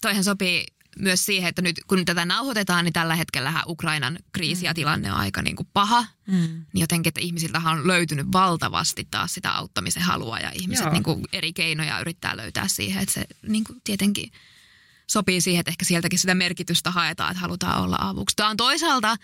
[0.00, 0.66] Toihan sopii
[0.98, 4.74] myös siihen, että nyt kun tätä nauhoitetaan, niin tällä hetkellä Ukrainan kriisi ja mm.
[4.74, 6.06] tilanne on aika niin kuin paha.
[6.26, 6.36] Mm.
[6.72, 11.24] Niin jotenkin, että ihmisiltä on löytynyt valtavasti taas sitä auttamisen halua ja ihmiset niin kuin
[11.32, 14.32] eri keinoja yrittää löytää siihen, että se niin kuin tietenkin
[15.06, 18.36] sopii siihen, että ehkä sieltäkin sitä merkitystä haetaan, että halutaan olla avuksi.
[18.36, 19.16] Tämä on toisaalta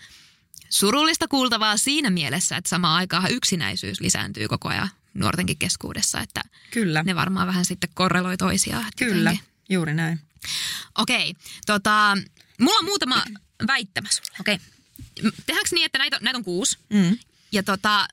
[0.69, 7.03] Surullista kuultavaa siinä mielessä, että samaan aikaan yksinäisyys lisääntyy koko ajan nuortenkin keskuudessa, että Kyllä.
[7.03, 8.85] ne varmaan vähän sitten korreloi toisiaan.
[8.97, 9.53] Kyllä, jotenkin.
[9.69, 10.19] juuri näin.
[10.97, 12.17] Okei, tota,
[12.59, 13.23] mulla on muutama
[13.67, 14.37] väittämä sulle.
[14.39, 14.59] Okei.
[15.45, 16.77] Tehdäänkö niin, että näitä, on- näitä on kuusi?
[16.89, 17.17] Mm.
[17.51, 18.07] Ja tota,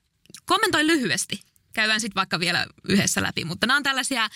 [0.44, 1.40] kommentoi lyhyesti.
[1.72, 3.44] Käydään sitten vaikka vielä yhdessä läpi.
[3.44, 4.28] Mutta nämä on tällaisia,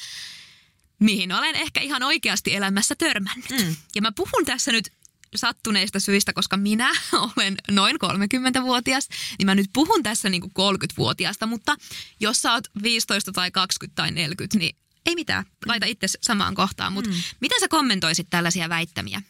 [0.99, 3.51] mihin olen ehkä ihan oikeasti elämässä törmännyt.
[3.51, 3.77] Mm.
[3.95, 4.93] Ja mä puhun tässä nyt
[5.37, 6.91] sattuneista syistä, koska minä
[7.37, 9.09] olen noin 30-vuotias,
[9.39, 11.77] niin mä nyt puhun tässä niin kuin 30-vuotiaasta, mutta
[12.21, 16.93] jos sä oot 15 tai 20 tai 40, niin ei mitään, laita itse samaan kohtaan.
[16.93, 17.17] Mutta mm.
[17.41, 19.23] miten sä kommentoisit tällaisia väittämiä?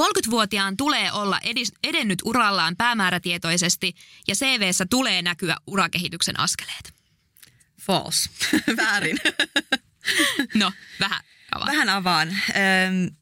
[0.00, 3.94] 30-vuotiaan tulee olla edis, edennyt urallaan päämäärätietoisesti
[4.28, 6.94] ja CVssä tulee näkyä urakehityksen askeleet.
[7.80, 8.30] False.
[8.76, 9.18] Väärin.
[10.54, 11.20] No, vähän
[11.52, 11.66] avaa.
[11.66, 12.28] Vähän avaan.
[12.28, 13.16] Öm,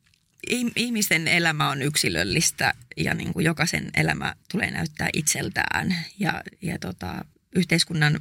[0.77, 5.97] ihmisten elämä on yksilöllistä ja niin kuin jokaisen elämä tulee näyttää itseltään.
[6.19, 7.25] Ja, ja tota,
[7.57, 8.21] yhteiskunnan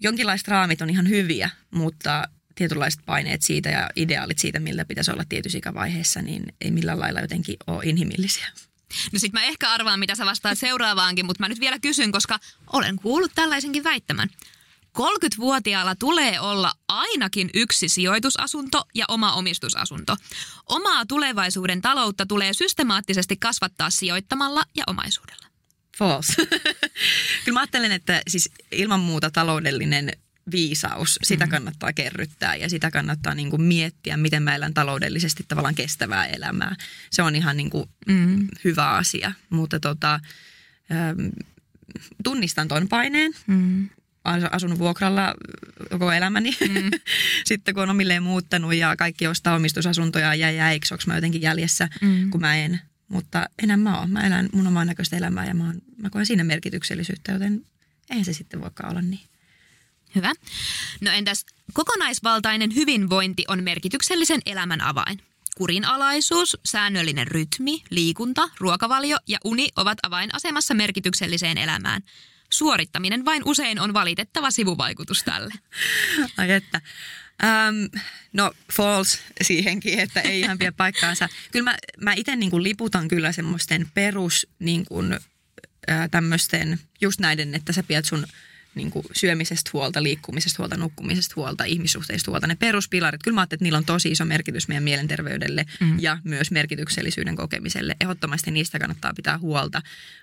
[0.00, 5.24] jonkinlaiset raamit on ihan hyviä, mutta tietynlaiset paineet siitä ja ideaalit siitä, miltä pitäisi olla
[5.28, 8.48] tietyssä ikävaiheessa, niin ei millään lailla jotenkin ole inhimillisiä.
[9.12, 12.38] No sit mä ehkä arvaan, mitä sä vastaat seuraavaankin, mutta mä nyt vielä kysyn, koska
[12.72, 14.28] olen kuullut tällaisenkin väittämän.
[15.00, 20.16] 30-vuotiaalla tulee olla ainakin yksi sijoitusasunto ja oma omistusasunto.
[20.66, 25.46] Omaa tulevaisuuden taloutta tulee systemaattisesti kasvattaa sijoittamalla ja omaisuudella.
[25.98, 26.34] False.
[27.44, 30.12] Kyllä mä ajattelen, että siis ilman muuta taloudellinen
[30.50, 35.74] viisaus, sitä kannattaa kerryttää ja sitä kannattaa niin kuin miettiä, miten mä elän taloudellisesti tavallaan
[35.74, 36.76] kestävää elämää.
[37.10, 38.48] Se on ihan niin kuin Mm.
[38.64, 41.30] hyvä asia, mutta tota, äm,
[42.24, 43.32] tunnistan ton paineen.
[43.46, 43.88] Mm.
[44.28, 45.34] Asun- asunut vuokralla
[45.90, 46.50] koko elämäni.
[46.68, 46.90] Mm.
[47.44, 51.88] Sitten kun on omilleen muuttanut ja kaikki ostaa omistusasuntoja ja jäiksi, onko mä jotenkin jäljessä,
[52.00, 52.30] Mm.
[52.30, 52.80] kun mä en.
[53.08, 54.10] Mutta enää mä oon.
[54.10, 57.64] Mä elän mun omaa näköistä elämää ja mä, oon, mä koen siinä merkityksellisyyttä, joten
[58.10, 59.28] eihän se sitten voikaan olla niin.
[60.14, 60.32] Hyvä.
[61.00, 65.20] No entäs kokonaisvaltainen hyvinvointi on merkityksellisen elämän avain.
[65.56, 72.02] Kurinalaisuus, säännöllinen rytmi, liikunta, ruokavalio ja uni ovat avainasemassa merkitykselliseen elämään.
[72.52, 75.54] Suorittaminen vain usein on valitettava sivuvaikutus tälle.
[76.38, 76.80] Ai että.
[77.44, 77.76] Ähm,
[78.32, 81.28] no false siihenkin, että ei ihan pidä paikkaansa.
[81.52, 85.18] Kyllä mä, mä itse niin liputan kyllä semmoisten perus niin kuin,
[85.88, 88.26] ää, tämmöisten, just näiden, että sä pidät sun
[88.74, 92.46] niin kuin syömisestä huolta, liikkumisesta huolta, nukkumisesta huolta, ihmissuhteista huolta.
[92.46, 96.00] Ne peruspilarit, kyllä mä ajattelen, että niillä on tosi iso merkitys meidän mielenterveydelle mm.
[96.00, 97.96] ja myös merkityksellisyyden kokemiselle.
[98.00, 99.82] Ehdottomasti niistä kannattaa pitää huolta,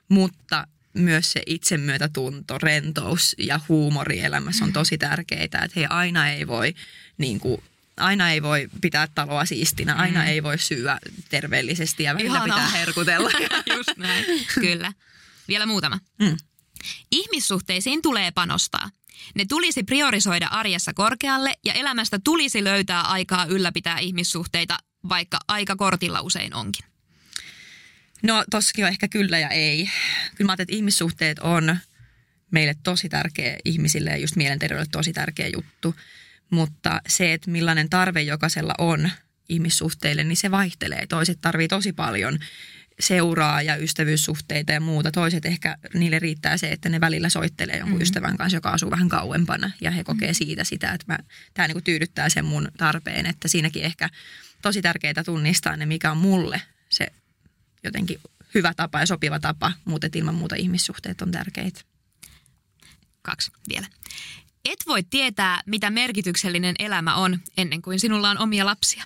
[0.09, 5.59] mutta myös se itsemyötätunto, rentous ja huumori elämässä on tosi tärkeitä.
[5.59, 6.75] Että hei, aina ei voi
[7.17, 7.63] niin kuin,
[7.97, 10.27] aina ei voi pitää taloa siistinä, aina mm.
[10.27, 12.57] ei voi syödä terveellisesti ja välillä Ihanaa.
[12.57, 13.29] pitää herkutella.
[13.77, 14.25] Just näin.
[14.53, 14.93] Kyllä.
[15.47, 15.99] Vielä muutama.
[16.19, 16.37] Mm.
[17.11, 18.89] Ihmissuhteisiin tulee panostaa.
[19.35, 24.77] Ne tulisi priorisoida arjessa korkealle ja elämästä tulisi löytää aikaa ylläpitää ihmissuhteita,
[25.09, 26.94] vaikka aika kortilla usein onkin.
[28.25, 29.89] No tossakin on ehkä kyllä ja ei.
[30.35, 31.77] Kyllä mä ajattelen, että ihmissuhteet on
[32.51, 35.95] meille tosi tärkeä ihmisille ja just mielenterveydelle tosi tärkeä juttu.
[36.49, 39.09] Mutta se, että millainen tarve jokaisella on
[39.49, 41.07] ihmissuhteille, niin se vaihtelee.
[41.07, 42.39] Toiset tarvii tosi paljon
[42.99, 45.11] seuraa ja ystävyyssuhteita ja muuta.
[45.11, 48.01] Toiset ehkä, niille riittää se, että ne välillä soittelee jonkun mm.
[48.01, 49.71] ystävän kanssa, joka asuu vähän kauempana.
[49.81, 51.19] Ja he kokee siitä sitä, että mä,
[51.53, 53.25] tämä niin tyydyttää sen mun tarpeen.
[53.25, 54.09] Että siinäkin ehkä
[54.61, 57.07] tosi tärkeää tunnistaa ne, mikä on mulle se
[57.87, 58.19] jotenkin
[58.53, 61.81] hyvä tapa ja sopiva tapa, mutta ilman muuta ihmissuhteet on tärkeitä.
[63.21, 63.87] Kaksi vielä.
[64.65, 69.03] Et voi tietää, mitä merkityksellinen elämä on, ennen kuin sinulla on omia lapsia.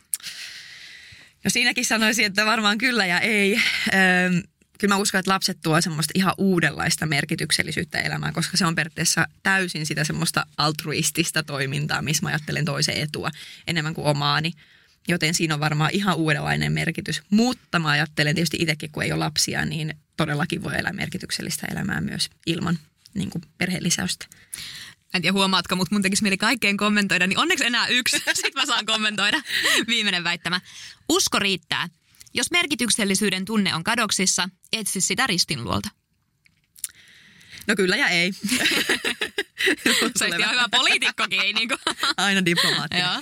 [1.43, 3.55] No siinäkin sanoisin, että varmaan kyllä ja ei.
[3.55, 4.41] Öm,
[4.79, 9.27] kyllä mä uskon, että lapset tuo semmoista ihan uudenlaista merkityksellisyyttä elämään, koska se on periaatteessa
[9.43, 13.29] täysin sitä semmoista altruistista toimintaa, missä mä ajattelen toisen etua
[13.67, 14.51] enemmän kuin omaani.
[15.09, 17.21] Joten siinä on varmaan ihan uudenlainen merkitys.
[17.29, 22.01] Mutta mä ajattelen tietysti itsekin, kun ei ole lapsia, niin todellakin voi elää merkityksellistä elämää
[22.01, 22.79] myös ilman
[23.13, 24.25] niin kuin perheellisäystä.
[25.13, 28.17] En tiedä huomaatko, mutta mun tekisi mieli kaikkeen kommentoida, niin onneksi enää yksi.
[28.33, 29.41] Sitten mä saan kommentoida.
[29.87, 30.61] Viimeinen väittämä.
[31.09, 31.89] Usko riittää.
[32.33, 35.89] Jos merkityksellisyyden tunne on kadoksissa, etsi sitä ristin luolta.
[37.67, 38.31] No kyllä ja ei.
[40.15, 41.75] Se olisi ihan hyvä poliitikkokin, ei niinku.
[42.17, 43.05] Aina diplomaattinen.
[43.05, 43.21] Joo.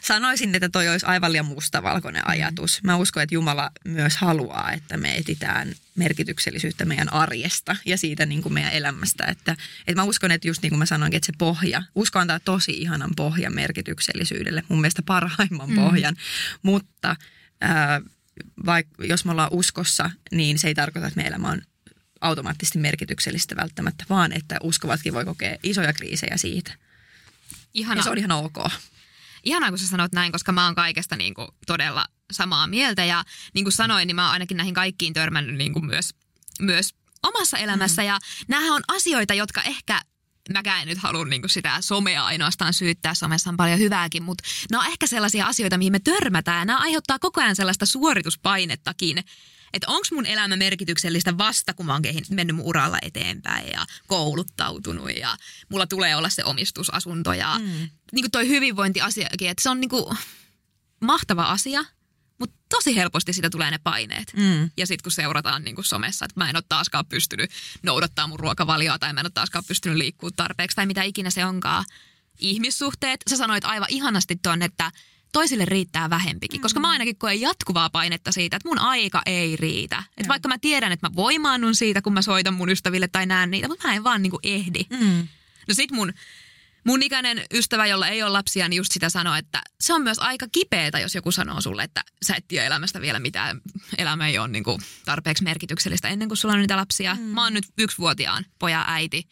[0.00, 2.82] Sanoisin, että toi olisi aivan liian mustavalkoinen ajatus.
[2.82, 8.42] Mä uskon, että Jumala myös haluaa, että me etitään merkityksellisyyttä meidän arjesta ja siitä niin
[8.42, 9.24] kuin meidän elämästä.
[9.24, 12.40] Että, että mä uskon, että just niin kuin mä sanoinkin, että se pohja, usko antaa
[12.40, 16.16] tosi ihanan pohjan merkityksellisyydelle, mun mielestä parhaimman pohjan,
[16.62, 17.16] mutta
[17.60, 18.00] ää,
[18.66, 21.62] vaik, jos me ollaan uskossa, niin se ei tarkoita, että meidän elämä on
[22.20, 26.74] automaattisesti merkityksellistä välttämättä, vaan että uskovatkin voi kokea isoja kriisejä siitä.
[27.74, 27.98] Ihana.
[27.98, 28.56] Ja se on ihan ok.
[29.44, 33.04] Ihanaa, kun sä sanot näin, koska mä oon kaikesta niin kuin todella samaa mieltä.
[33.04, 36.14] Ja niin kuin sanoin, niin mä oon ainakin näihin kaikkiin törmännyt niin kuin myös,
[36.60, 38.02] myös omassa elämässä.
[38.02, 38.08] Mm.
[38.08, 40.00] Ja näähän on asioita, jotka ehkä
[40.52, 44.44] mäkään en nyt halua niin kuin sitä somea ainoastaan syyttää, somessa on paljon hyvääkin, mutta
[44.70, 49.24] nämä on ehkä sellaisia asioita, mihin me törmätään ja nämä aiheuttaa koko ajan sellaista suorituspainettakin,
[49.72, 55.16] että onko mun elämä merkityksellistä vasta, kun mä oon mennyt mun uralla eteenpäin ja kouluttautunut
[55.16, 55.36] ja
[55.68, 57.88] mulla tulee olla se omistusasunto ja mm.
[58.12, 60.16] niin kuin toi hyvinvointiasiakin, että se on niin kuin
[61.00, 61.84] mahtava asia,
[62.38, 64.32] mutta tosi helposti sitä tulee ne paineet.
[64.36, 64.70] Mm.
[64.76, 67.50] Ja sitten kun seurataan niin kuin somessa, että mä en ole taaskaan pystynyt
[67.82, 71.44] noudattaa mun ruokavalioa tai mä en ole taaskaan pystynyt liikkua tarpeeksi tai mitä ikinä se
[71.44, 71.84] onkaan.
[72.38, 74.92] Ihmissuhteet, sä sanoit aivan ihanasti tuonne, että
[75.32, 76.60] toisille riittää vähempikin.
[76.60, 76.62] Mm.
[76.62, 80.02] Koska mä ainakin koen jatkuvaa painetta siitä, että mun aika ei riitä.
[80.16, 83.50] Että vaikka mä tiedän, että mä voimaannun siitä, kun mä soitan mun ystäville tai näen
[83.50, 84.84] niitä, mutta mä en vaan niin kuin ehdi.
[84.90, 85.28] Mm.
[85.68, 86.12] No sit mun
[86.84, 90.18] mun ikäinen ystävä, jolla ei ole lapsia, niin just sitä sanoo, että se on myös
[90.18, 93.60] aika kipeätä, jos joku sanoo sulle, että sä et tiedä elämästä vielä mitään.
[93.98, 97.14] Elämä ei ole niin kuin tarpeeksi merkityksellistä ennen kuin sulla on niitä lapsia.
[97.14, 97.20] Mm.
[97.22, 99.28] Mä oon nyt yksivuotiaan pojan äiti.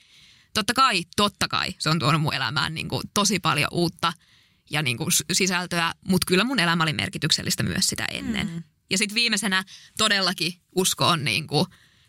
[0.55, 4.13] Totta kai, totta kai se on tuonut mun elämään niin kuin tosi paljon uutta
[4.71, 8.47] ja niin kuin sisältöä, mutta kyllä mun elämä oli merkityksellistä myös sitä ennen.
[8.47, 8.63] Mm.
[8.91, 9.65] Ja sitten viimeisenä
[9.99, 11.67] todellakin usko on niin kuin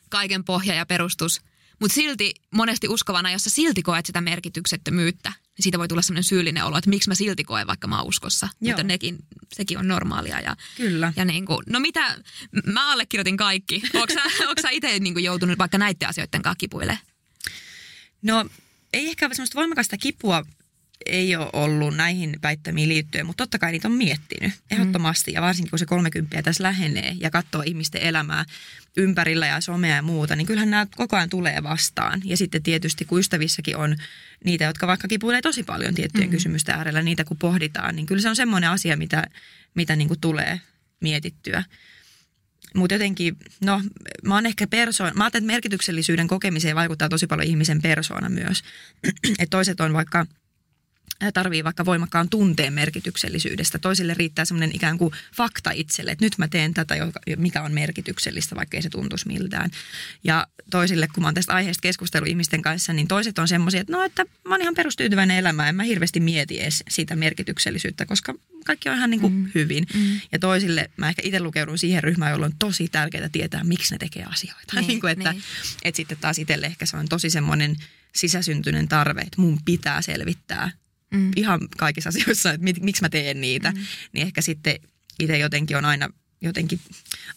[0.09, 1.41] kaiken pohja ja perustus–
[1.79, 6.23] mutta silti monesti uskovana, jos sä silti koet sitä merkityksettömyyttä, niin siitä voi tulla sellainen
[6.23, 8.49] syyllinen olo, että miksi mä silti koen, vaikka mä uskossa.
[8.61, 8.69] Joo.
[8.69, 9.17] Mutta nekin,
[9.53, 10.39] sekin on normaalia.
[10.39, 11.13] Ja, Kyllä.
[11.15, 12.17] Ja niin kuin, no mitä,
[12.65, 13.81] mä allekirjoitin kaikki.
[13.93, 14.13] Onko
[14.61, 16.99] sä, itse niin joutunut vaikka näiden asioiden kanssa kipuille?
[18.21, 18.45] No
[18.93, 20.45] ei ehkä semmoista voimakasta kipua
[21.09, 25.33] ei ole ollut näihin väittämiin liittyen, mutta totta kai niitä on miettinyt ehdottomasti.
[25.33, 28.45] Ja varsinkin kun se 30 tässä lähenee ja katsoo ihmisten elämää
[28.97, 32.21] ympärillä ja somea ja muuta, niin kyllähän nämä koko ajan tulee vastaan.
[32.25, 33.95] Ja sitten tietysti kun ystävissäkin on
[34.45, 36.37] niitä, jotka vaikka kipuilee tosi paljon tiettyjen mm-hmm.
[36.37, 39.23] kysymysten äärellä, niitä kun pohditaan, niin kyllä se on semmoinen asia, mitä,
[39.75, 40.61] mitä niin kuin tulee
[40.99, 41.63] mietittyä.
[42.75, 43.81] Mutta jotenkin, no
[44.23, 48.63] mä oon ehkä persoon, mä ajattelen, että merkityksellisyyden kokemiseen vaikuttaa tosi paljon ihmisen persoona myös.
[49.39, 50.25] että toiset on vaikka–
[51.33, 53.79] tarvii vaikka voimakkaan tunteen merkityksellisyydestä.
[53.79, 56.95] Toisille riittää semmoinen ikään kuin fakta itselle, että nyt mä teen tätä,
[57.37, 59.71] mikä on merkityksellistä, vaikka ei se tuntuisi miltään.
[60.23, 63.93] Ja toisille, kun mä oon tästä aiheesta keskustellut ihmisten kanssa, niin toiset on semmoisia, että
[63.93, 68.35] no, että mä oon ihan perustyytyväinen elämään, en mä hirveästi mieti edes sitä merkityksellisyyttä, koska
[68.65, 69.51] kaikki on ihan niin kuin mm.
[69.55, 69.85] hyvin.
[69.93, 70.19] Mm.
[70.31, 73.97] Ja toisille mä ehkä itse lukeudun siihen ryhmään, jolla on tosi tärkeää tietää, miksi ne
[73.97, 74.59] tekee asioita.
[74.79, 75.43] Niin, niin kuin, että, niin.
[75.83, 77.75] että sitten taas itselle ehkä se on tosi semmoinen
[78.15, 80.71] sisäsyntyinen tarve, että mun pitää selvittää
[81.11, 81.31] mm.
[81.35, 83.85] ihan kaikissa asioissa, että mit, miksi mä teen niitä, mm.
[84.13, 84.79] niin ehkä sitten
[85.19, 86.09] itse jotenkin on aina
[86.41, 86.79] jotenkin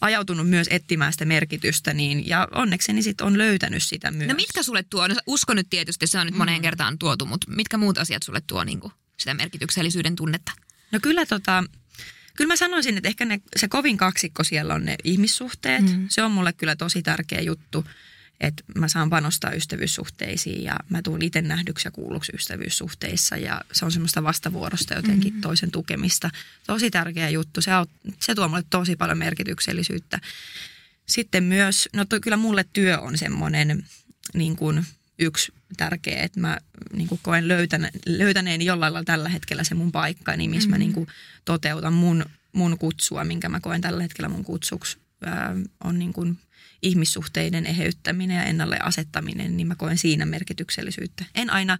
[0.01, 4.27] ajautunut myös etsimään sitä merkitystä, niin, ja onnekseni sitten on löytänyt sitä myös.
[4.27, 6.61] No mitkä sulle tuo, no usko nyt tietysti, se on nyt moneen mm.
[6.61, 10.51] kertaan tuotu, mutta mitkä muut asiat sulle tuo niin kuin sitä merkityksellisyyden tunnetta?
[10.91, 11.63] No kyllä tota,
[12.37, 15.83] kyllä mä sanoisin, että ehkä ne, se kovin kaksikko siellä on ne ihmissuhteet.
[15.83, 16.05] Mm.
[16.09, 17.85] Se on mulle kyllä tosi tärkeä juttu
[18.47, 23.85] että mä saan panostaa ystävyyssuhteisiin ja mä tuun itse nähdyksi ja kuulluksi ystävyyssuhteissa ja se
[23.85, 25.41] on semmoista vastavuorosta jotenkin mm-hmm.
[25.41, 26.29] toisen tukemista.
[26.67, 30.19] Tosi tärkeä juttu, se, aut, se tuo mulle tosi paljon merkityksellisyyttä.
[31.05, 33.85] Sitten myös, no to, kyllä mulle työ on semmoinen
[34.33, 34.85] niin kuin
[35.19, 36.57] yksi tärkeä, että mä
[36.93, 40.73] niin kuin koen löytän, löytäneeni jollain lailla tällä hetkellä se mun paikka, niin missä mm-hmm.
[40.73, 41.07] mä niin kuin
[41.45, 44.97] toteutan mun, mun kutsua, minkä mä koen tällä hetkellä mun kutsuksi,
[45.83, 46.37] on niin kuin–
[46.83, 51.25] ihmissuhteiden eheyttäminen ja ennalle asettaminen, niin mä koen siinä merkityksellisyyttä.
[51.35, 51.77] En aina,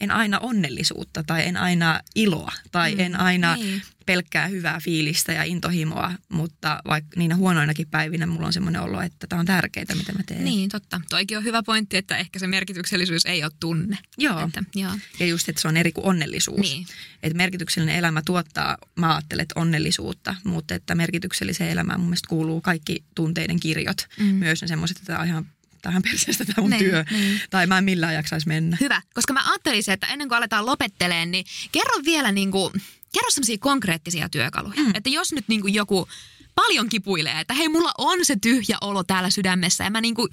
[0.00, 5.32] en aina onnellisuutta tai en aina iloa tai mm, en aina niin pelkkää hyvää fiilistä
[5.32, 9.94] ja intohimoa, mutta vaikka niinä huonoinakin päivinä mulla on semmoinen olo, että tämä on tärkeää,
[9.96, 10.44] mitä mä teen.
[10.44, 11.00] Niin, totta.
[11.08, 13.98] Toikin on hyvä pointti, että ehkä se merkityksellisyys ei ole tunne.
[14.18, 14.44] Joo.
[14.46, 14.92] Että, joo.
[15.20, 16.60] Ja just, että se on eri kuin onnellisuus.
[16.60, 16.86] Niin.
[17.22, 22.60] Että merkityksellinen elämä tuottaa, mä ajattelen, että onnellisuutta, mutta että merkitykselliseen elämään mun mielestä kuuluu
[22.60, 24.06] kaikki tunteiden kirjot.
[24.18, 24.24] Mm.
[24.24, 25.46] Myös ne semmoiset, että ihan
[25.82, 27.04] tähän perseestä tämä mun niin, työ.
[27.10, 27.40] Niin.
[27.50, 28.76] Tai mä en millään jaksaisi mennä.
[28.80, 32.72] Hyvä, koska mä ajattelisin, että ennen kuin aletaan lopetteleen, niin kerro vielä niin kuin
[33.12, 34.82] kerro sellaisia konkreettisia työkaluja.
[34.82, 34.90] Mm.
[34.94, 36.08] Että jos nyt niin kuin joku
[36.54, 40.28] paljon kipuilee, että hei mulla on se tyhjä olo täällä sydämessä ja mä niin kuin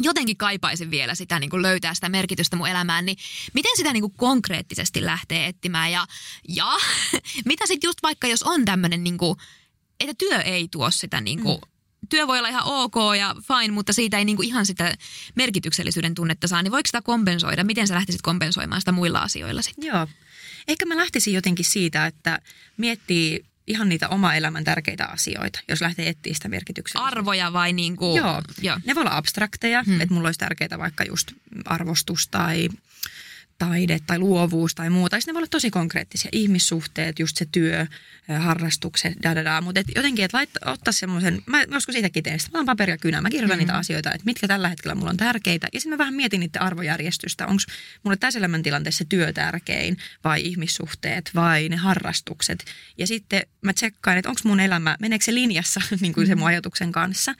[0.00, 3.18] jotenkin kaipaisin vielä sitä niin kuin löytää sitä merkitystä mun elämään, niin
[3.54, 6.06] miten sitä niin kuin konkreettisesti lähtee etsimään ja,
[6.48, 6.66] ja
[7.44, 9.38] mitä sitten just vaikka jos on tämmöinen, niin kuin,
[10.00, 11.75] että työ ei tuo sitä niin kuin, mm
[12.08, 14.94] työ voi olla ihan ok ja fine, mutta siitä ei niinku ihan sitä
[15.34, 17.64] merkityksellisyyden tunnetta saa, niin voiko sitä kompensoida?
[17.64, 19.86] Miten sä lähtisit kompensoimaan sitä muilla asioilla sitten?
[19.86, 20.06] Joo,
[20.68, 22.40] Ehkä mä lähtisin jotenkin siitä, että
[22.76, 27.00] miettii ihan niitä oma elämän tärkeitä asioita, jos lähtee etsiä sitä merkityksiä.
[27.00, 28.16] Arvoja vai niin kuin...
[28.16, 28.42] Joo.
[28.62, 28.80] Joo.
[28.84, 30.00] Ne voi olla abstrakteja, hmm.
[30.00, 31.32] että mulla olisi tärkeää vaikka just
[31.64, 32.68] arvostus tai
[33.58, 35.20] taide tai luovuus tai muuta.
[35.20, 36.28] Sitten ne voi olla tosi konkreettisia.
[36.32, 37.86] Ihmissuhteet, just se työ,
[38.38, 39.60] harrastukset, da da da.
[39.60, 42.52] Mutta et jotenkin, että laittaa, ottaa semmoisen, mä joskus siitäkin teen sitä.
[42.52, 43.66] Mä oon paperia kynää, mä kirjoitan mm-hmm.
[43.66, 45.68] niitä asioita, että mitkä tällä hetkellä mulla on tärkeitä.
[45.72, 47.46] Ja sitten mä vähän mietin niiden arvojärjestystä.
[47.46, 47.62] Onko
[48.02, 52.64] mulle tässä elämäntilanteessa työ tärkein vai ihmissuhteet vai ne harrastukset.
[52.98, 56.30] Ja sitten mä tsekkaan, että onko mun elämä, meneekö se linjassa niin kuin mm-hmm.
[56.30, 57.34] se mun ajatuksen kanssa.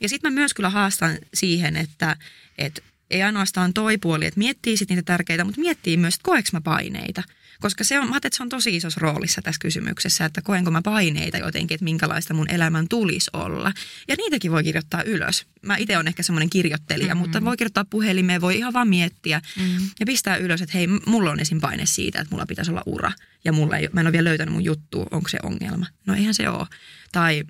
[0.00, 2.16] Ja sitten mä myös kyllä haastan siihen, että,
[2.58, 2.80] että
[3.14, 6.60] ei ainoastaan toi puoli, että miettii sitten niitä tärkeitä, mutta miettii myös, että koeks mä
[6.60, 7.22] paineita.
[7.60, 10.82] Koska se on, mä että se on tosi isossa roolissa tässä kysymyksessä, että koenko mä
[10.82, 13.72] paineita jotenkin, että minkälaista mun elämän tulisi olla.
[14.08, 15.46] Ja niitäkin voi kirjoittaa ylös.
[15.62, 17.18] Mä itse olen ehkä semmoinen kirjoittelija, mm-hmm.
[17.18, 19.90] mutta voi kirjoittaa puhelimeen, voi ihan vaan miettiä mm-hmm.
[20.00, 21.60] ja pistää ylös, että hei, mulla on esim.
[21.60, 23.12] paine siitä, että mulla pitäisi olla ura.
[23.44, 25.86] Ja mulla ei, mä en ole vielä löytänyt mun juttu, onko se ongelma.
[26.06, 26.66] No eihän se ole.
[27.12, 27.44] Tai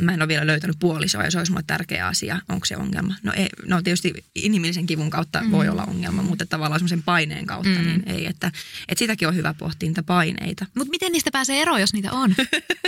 [0.00, 2.40] mä en ole vielä löytänyt puolisoa ja se olisi mulle tärkeä asia.
[2.48, 3.14] Onko se ongelma?
[3.22, 5.50] No, ei, no tietysti inhimillisen kivun kautta mm.
[5.50, 7.86] voi olla ongelma, mutta tavallaan semmoisen paineen kautta mm.
[7.86, 8.26] niin ei.
[8.26, 8.52] Että,
[8.88, 10.66] että sitäkin on hyvä pohtia niitä paineita.
[10.74, 12.34] Mutta miten niistä pääsee eroon, jos niitä on?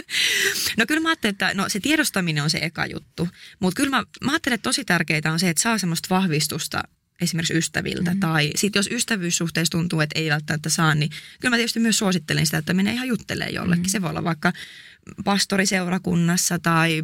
[0.78, 3.28] no kyllä mä ajattelen, että no, se tiedostaminen on se eka juttu.
[3.60, 6.82] Mutta kyllä mä, mä ajattelen, että tosi tärkeää on se, että saa semmoista vahvistusta
[7.20, 8.10] esimerkiksi ystäviltä.
[8.10, 8.20] Mm-hmm.
[8.20, 12.46] Tai sitten jos ystävyyssuhteessa tuntuu, että ei välttämättä saa, niin kyllä mä tietysti myös suosittelen
[12.46, 13.82] sitä, että menee ihan juttelemaan jollekin.
[13.82, 13.90] Mm-hmm.
[13.90, 14.52] Se voi olla vaikka
[15.24, 17.02] pastoriseurakunnassa tai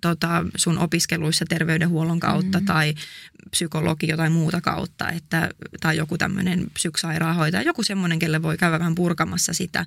[0.00, 2.66] tota, sun opiskeluissa terveydenhuollon kautta mm-hmm.
[2.66, 2.94] tai
[3.50, 8.94] psykologi jotain muuta kautta, että, tai joku tämmöinen psyksairaanhoitaja, joku semmoinen, kelle voi käydä vähän
[8.94, 9.86] purkamassa sitä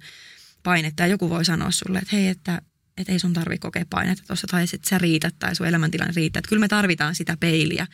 [0.63, 2.61] painetta ja joku voi sanoa sulle, että hei, että
[2.97, 6.39] että ei sun tarvitse kokea painetta tuossa tai että sä riität tai sun elämäntilanne riittää.
[6.39, 7.87] Että kyllä me tarvitaan sitä peiliä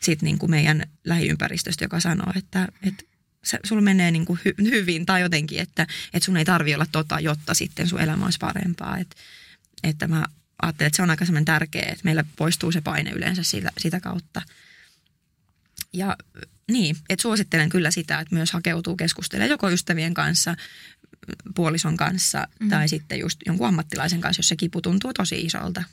[0.00, 3.04] sit niin kuin meidän lähiympäristöstä, joka sanoo, että, että
[3.64, 7.20] sulla menee niin kuin hy, hyvin tai jotenkin, että, että sun ei tarvi olla tota,
[7.20, 8.98] jotta sitten sun elämä olisi parempaa.
[8.98, 9.16] Että,
[9.84, 10.24] että mä
[10.62, 14.00] ajattelen, että se on aika semmoinen tärkeä, että meillä poistuu se paine yleensä sitä, sitä
[14.00, 14.42] kautta.
[15.92, 16.16] Ja
[16.70, 20.56] niin, että suosittelen kyllä sitä, että myös hakeutuu keskustelemaan joko ystävien kanssa,
[21.54, 22.68] puolison kanssa mm.
[22.68, 25.84] tai sitten just jonkun ammattilaisen kanssa, jos se kipu tuntuu tosi isolta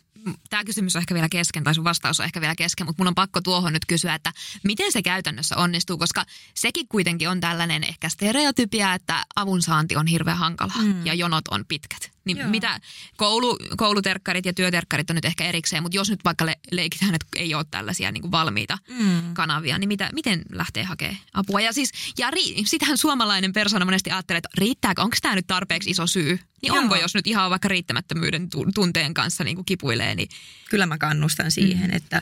[0.50, 3.08] tämä kysymys on ehkä vielä kesken, tai sun vastaus on ehkä vielä kesken, mutta mun
[3.08, 4.34] on pakko tuohon nyt kysyä, että
[4.64, 10.38] miten se käytännössä onnistuu, koska sekin kuitenkin on tällainen ehkä stereotypia, että avunsaanti on hirveän
[10.38, 11.06] hankalaa mm.
[11.06, 12.15] ja jonot on pitkät.
[12.26, 12.50] Niin Joo.
[12.50, 12.80] mitä
[13.18, 17.26] koulu, kouluterkkarit ja työterkkarit on nyt ehkä erikseen, mutta jos nyt vaikka le, leikitään, että
[17.36, 19.34] ei ole tällaisia niin kuin valmiita mm.
[19.34, 21.62] kanavia, niin mitä, miten lähtee hakemaan apua?
[21.62, 25.90] Ja siis, ja ri, sitähän suomalainen persona monesti ajattelee, että riittääkö, onko tämä nyt tarpeeksi
[25.90, 26.40] iso syy?
[26.62, 26.78] Niin Joo.
[26.78, 30.16] onko, jos nyt ihan vaikka riittämättömyyden tunteen kanssa niin kuin kipuilee?
[30.16, 30.30] Niin...
[30.70, 31.96] Kyllä mä kannustan siihen, mm.
[31.96, 32.22] että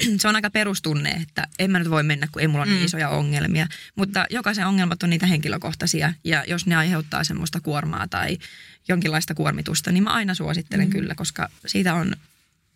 [0.20, 2.80] se on aika perustunne, että en mä nyt voi mennä, kun ei mulla ole niin
[2.80, 2.86] mm.
[2.86, 3.66] isoja ongelmia.
[3.96, 8.38] Mutta jokaisen ongelmat on niitä henkilökohtaisia ja jos ne aiheuttaa semmoista kuormaa tai
[8.88, 10.92] jonkinlaista kuormitusta, niin mä aina suosittelen mm.
[10.92, 12.16] kyllä, koska siitä on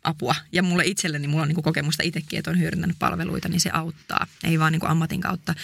[0.05, 0.35] apua.
[0.53, 4.27] Ja mulle itselleni, mulla on niin kokemusta itsekin, että on hyödyntänyt palveluita, niin se auttaa.
[4.45, 5.55] Ei vaan niin ammatin kautta.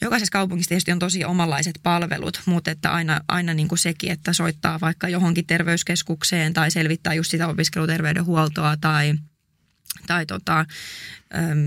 [0.00, 4.32] Jokaisessa kaupungissa tietysti on tosi omanlaiset palvelut, mutta että aina, aina niin kuin sekin, että
[4.32, 9.14] soittaa vaikka johonkin terveyskeskukseen tai selvittää just sitä opiskeluterveydenhuoltoa tai–
[10.06, 10.66] tai tota,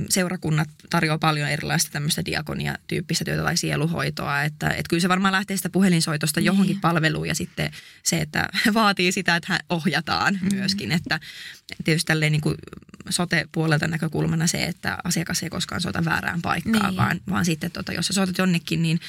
[0.09, 4.43] seurakunnat tarjoaa paljon erilaista tämmöistä diakonia-tyyppistä työtä tai sieluhoitoa.
[4.43, 6.81] Että, että kyllä se varmaan lähtee sitä puhelinsoitosta johonkin niin.
[6.81, 7.71] palveluun ja sitten
[8.03, 10.55] se, että vaatii sitä, että ohjataan mm.
[10.55, 10.91] myöskin.
[10.91, 11.19] Että
[11.83, 12.55] tietysti tälleen niin kuin
[13.09, 16.97] sote-puolelta näkökulmana se, että asiakas ei koskaan soita väärään paikkaan, niin.
[16.97, 18.99] vaan, vaan sitten tota, jos sä soitat jonnekin, niin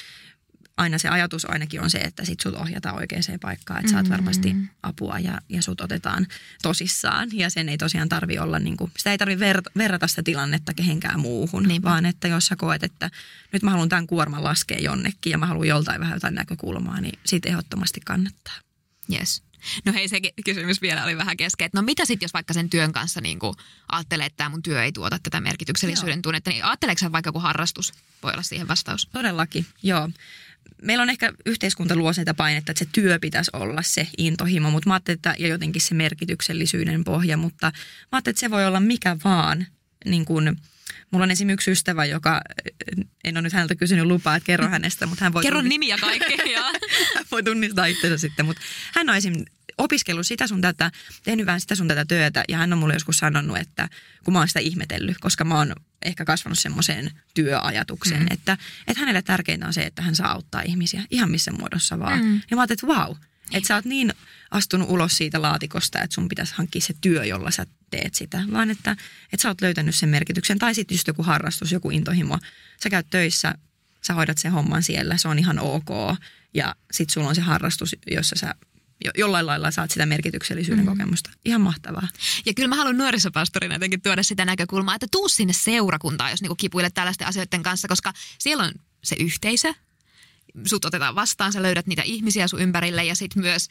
[0.79, 4.13] aina se ajatus ainakin on se, että sit sut ohjataan oikeaan paikkaan, että saat mm-hmm.
[4.13, 6.27] varmasti apua ja, ja sut otetaan
[6.61, 7.29] tosissaan.
[7.33, 10.73] Ja sen ei tosiaan tarvi olla, niin kuin, sitä ei tarvi ver, verrata sitä tilannetta
[10.73, 11.83] kehenkään muuhun, niin.
[11.83, 13.11] vaan että jos sä koet, että
[13.51, 17.19] nyt mä haluan tämän kuorman laskea jonnekin ja mä haluan joltain vähän jotain näkökulmaa, niin
[17.25, 18.55] siitä ehdottomasti kannattaa.
[19.13, 19.43] Yes.
[19.85, 21.65] No hei, se kysymys vielä oli vähän kesken.
[21.65, 23.53] Että no mitä sitten, jos vaikka sen työn kanssa niin kuin
[23.91, 27.93] ajattelee, että tämä mun työ ei tuota tätä merkityksellisyyden tunnetta, niin ajatteleeko vaikka joku harrastus?
[28.23, 29.09] Voi olla siihen vastaus.
[29.11, 30.09] Todellakin, joo
[30.81, 34.89] meillä on ehkä yhteiskunta luo sitä painetta, että se työ pitäisi olla se intohimo, mutta
[34.89, 37.71] mä ajattelin, että, ja jotenkin se merkityksellisyyden pohja, mutta mä
[38.11, 39.67] ajattelin, että se voi olla mikä vaan.
[40.05, 40.57] Niin kuin,
[41.11, 42.41] mulla on esimerkiksi yksi ystävä, joka,
[43.23, 45.43] en ole nyt häneltä kysynyt lupaa, että kerro hänestä, mutta hän voi...
[45.43, 46.63] Kerro tunnistaa, nimiä kaikkea.
[47.15, 48.61] hän voi tunnistaa itsensä sitten, mutta
[48.93, 50.91] hän on esimerkiksi opiskellut sitä sun tätä,
[51.23, 53.89] tehnyt vähän sitä sun tätä työtä ja hän on mulle joskus sanonut, että
[54.23, 58.27] kun mä oon sitä ihmetellyt, koska mä oon ehkä kasvanut semmoiseen työajatukseen, mm.
[58.31, 62.19] että, että hänelle tärkeintä on se, että hän saa auttaa ihmisiä ihan missä muodossa vaan.
[62.19, 62.41] Mm.
[62.51, 63.15] Ja mä ajattelin, että vau,
[63.51, 64.13] että sä oot niin
[64.51, 68.71] astunut ulos siitä laatikosta, että sun pitäisi hankkia se työ, jolla sä teet sitä, vaan
[68.71, 68.91] että,
[69.23, 70.59] että sä oot löytänyt sen merkityksen.
[70.59, 72.39] Tai sitten just joku harrastus, joku intohimo.
[72.83, 73.55] Sä käyt töissä,
[74.01, 75.89] sä hoidat sen homman siellä, se on ihan ok.
[76.53, 78.55] Ja sitten sulla on se harrastus, jossa sä
[79.05, 80.89] jo, jollain lailla saat sitä merkityksellisyyden mm.
[80.91, 81.29] kokemusta.
[81.45, 82.07] Ihan mahtavaa.
[82.45, 86.55] Ja kyllä mä haluan nuorisopastorina jotenkin tuoda sitä näkökulmaa, että tuu sinne seurakuntaan, jos niinku
[86.55, 88.71] kipuilet tällaisten asioiden kanssa, koska siellä on
[89.03, 89.73] se yhteisö,
[90.65, 93.67] sut otetaan vastaan, sä löydät niitä ihmisiä sun ympärille ja sitten myös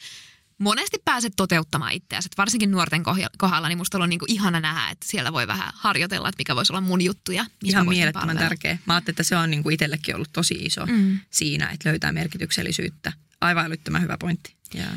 [0.57, 2.29] monesti pääset toteuttamaan itseäsi.
[2.37, 3.03] Varsinkin nuorten
[3.37, 6.73] kohdalla, niin musta on niinku ihana nähdä, että siellä voi vähän harjoitella, että mikä voisi
[6.73, 7.45] olla mun juttuja.
[7.63, 8.49] Ihan mielettömän palvella.
[8.49, 8.77] tärkeä.
[8.85, 11.19] Mä ajattelin, että se on niinku itsellekin ollut tosi iso mm.
[11.29, 13.13] siinä, että löytää merkityksellisyyttä.
[13.41, 14.55] Aivan älyttömän hyvä pointti.
[14.75, 14.89] Yeah.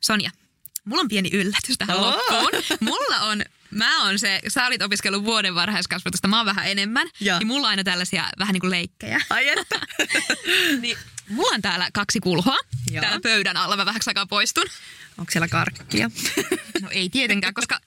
[0.00, 0.30] Sonja,
[0.84, 2.06] mulla on pieni yllätys tähän oh.
[2.06, 2.62] loppuun.
[2.80, 7.08] Mulla on, mä on se, sä olit opiskellut vuoden varhaiskasvatusta, mä oon vähän enemmän.
[7.20, 7.38] Ja.
[7.38, 9.20] Niin mulla on aina tällaisia vähän niin kuin leikkejä.
[9.30, 9.80] Ai että.
[10.82, 12.58] niin, mulla on täällä kaksi kulhoa.
[12.90, 13.00] Joo.
[13.00, 14.66] Täällä pöydän alla mä vähäksi aikaa poistun.
[15.18, 16.10] Onko siellä karkkia?
[16.82, 17.80] no ei tietenkään, koska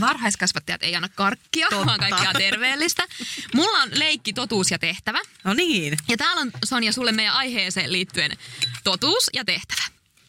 [0.00, 1.86] varhaiskasvattajat ei anna karkkia, Totta.
[1.86, 3.06] vaan kaikkea terveellistä.
[3.54, 5.18] Mulla on leikki, totuus ja tehtävä.
[5.44, 5.98] No niin.
[6.08, 8.36] Ja täällä on Sonja sulle meidän aiheeseen liittyen
[8.84, 9.82] totuus ja tehtävä.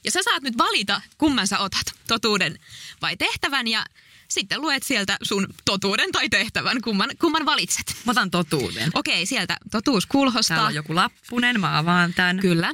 [0.03, 2.59] Ja sä saat nyt valita, kumman sä otat, totuuden
[3.01, 3.85] vai tehtävän ja
[4.27, 7.95] sitten luet sieltä sun totuuden tai tehtävän, kumman, kumman valitset.
[8.05, 8.91] Mä otan totuuden.
[8.93, 10.53] Okei, sieltä totuus kulhosta.
[10.53, 12.39] Täällä on joku lappunen, mä avaan tämän.
[12.39, 12.73] Kyllä.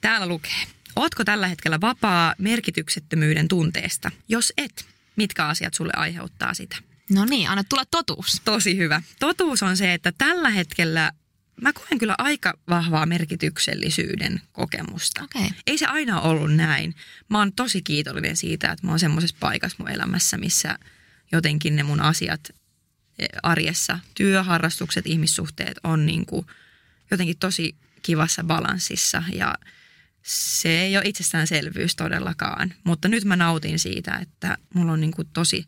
[0.00, 0.66] Täällä lukee.
[0.96, 4.10] Ootko tällä hetkellä vapaa merkityksettömyyden tunteesta?
[4.28, 4.86] Jos et,
[5.16, 6.76] mitkä asiat sulle aiheuttaa sitä?
[7.10, 8.40] No niin, anna tulla totuus.
[8.44, 9.02] Tosi hyvä.
[9.20, 11.12] Totuus on se, että tällä hetkellä
[11.60, 15.24] mä koen kyllä aika vahvaa merkityksellisyyden kokemusta.
[15.24, 15.48] Okay.
[15.66, 16.94] Ei se aina ollut näin.
[17.30, 20.78] Mä oon tosi kiitollinen siitä, että mä oon semmoisessa paikassa mun elämässä, missä
[21.32, 22.50] jotenkin ne mun asiat
[23.18, 26.46] eh, arjessa, työharrastukset, ihmissuhteet on niin kuin
[27.10, 29.54] jotenkin tosi kivassa balanssissa ja
[30.22, 32.74] se ei ole itsestäänselvyys todellakaan.
[32.84, 35.66] Mutta nyt mä nautin siitä, että mulla on niin kuin tosi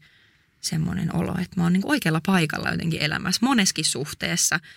[0.60, 4.60] semmoinen olo, että mä oon niin kuin oikealla paikalla jotenkin elämässä moneskin suhteessa–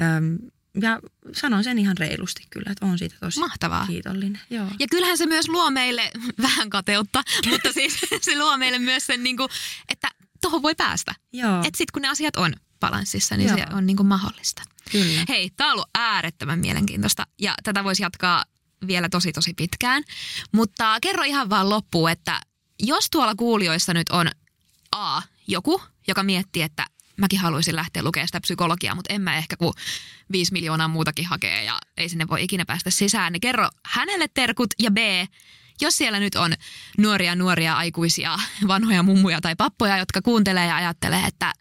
[0.00, 0.38] Öm,
[0.82, 1.00] ja
[1.32, 3.86] sanon sen ihan reilusti kyllä, että on siitä tosi Mahtavaa.
[3.86, 4.40] kiitollinen.
[4.50, 4.66] Joo.
[4.78, 6.10] Ja kyllähän se myös luo meille
[6.42, 9.48] vähän kateutta, mutta siis se luo meille myös sen, niin kuin,
[9.88, 10.08] että
[10.40, 11.14] tuohon voi päästä.
[11.58, 13.56] Että sitten kun ne asiat on balanssissa, niin Joo.
[13.56, 14.62] se on niin kuin mahdollista.
[14.92, 15.24] Kyllä.
[15.28, 18.44] Hei, tämä on ollut äärettömän mielenkiintoista ja tätä voisi jatkaa
[18.86, 20.02] vielä tosi tosi pitkään.
[20.52, 22.40] Mutta kerro ihan vaan loppuun, että
[22.82, 24.30] jos tuolla kuulijoissa nyt on
[24.92, 26.86] A, joku, joka miettii, että
[27.16, 29.74] mäkin haluaisin lähteä lukemaan sitä psykologiaa, mutta en mä ehkä kuin
[30.32, 33.32] viisi miljoonaa muutakin hakee ja ei sinne voi ikinä päästä sisään.
[33.32, 34.96] Niin kerro hänelle terkut ja B,
[35.80, 36.54] jos siellä nyt on
[36.98, 38.38] nuoria nuoria aikuisia,
[38.68, 41.52] vanhoja mummuja tai pappoja, jotka kuuntelee ja ajattelee, että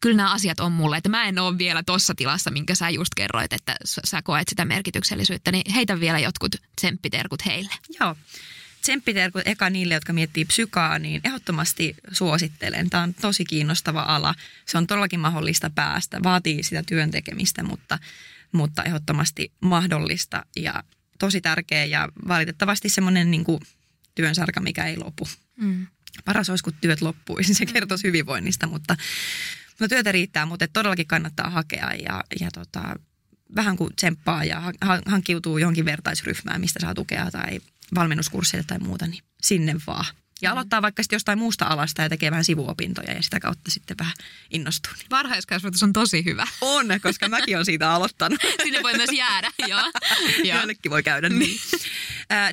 [0.00, 3.14] kyllä nämä asiat on mulle, että mä en ole vielä tuossa tilassa, minkä sä just
[3.16, 7.74] kerroit, että sä koet sitä merkityksellisyyttä, niin heitä vielä jotkut tsemppiterkut heille.
[8.00, 8.16] Joo
[8.86, 12.90] tsemppiterkut eka niille, jotka miettii psykaa, niin ehdottomasti suosittelen.
[12.90, 14.34] Tämä on tosi kiinnostava ala.
[14.66, 16.22] Se on todellakin mahdollista päästä.
[16.22, 17.98] Vaatii sitä työn tekemistä, mutta,
[18.52, 20.84] mutta ehdottomasti mahdollista ja
[21.18, 23.44] tosi tärkeä ja valitettavasti semmoinen niin
[24.14, 25.28] työnsarka, mikä ei lopu.
[25.56, 25.86] Mm.
[26.24, 27.54] Paras olisi, kun työt loppuisi.
[27.54, 28.96] Se kertoisi hyvinvoinnista, mutta,
[29.70, 32.96] mutta työtä riittää, mutta todellakin kannattaa hakea ja, ja tota,
[33.56, 34.72] vähän kuin tsemppaa ja
[35.06, 37.60] hankkiutuu johonkin vertaisryhmään, mistä saa tukea tai
[37.94, 40.06] valmennuskursseille tai muuta, niin sinne vaan.
[40.42, 43.98] Ja aloittaa vaikka sitten jostain muusta alasta ja tekee vähän sivuopintoja ja sitä kautta sitten
[43.98, 44.12] vähän
[44.50, 44.92] innostuu.
[44.96, 45.06] Niin.
[45.18, 46.46] Varhaiskasvatus on tosi hyvä.
[46.60, 48.40] On, koska mäkin olen siitä aloittanut.
[48.62, 49.92] Sinne voi myös jäädä, joo.
[50.44, 51.60] Joillekin voi käydä niin.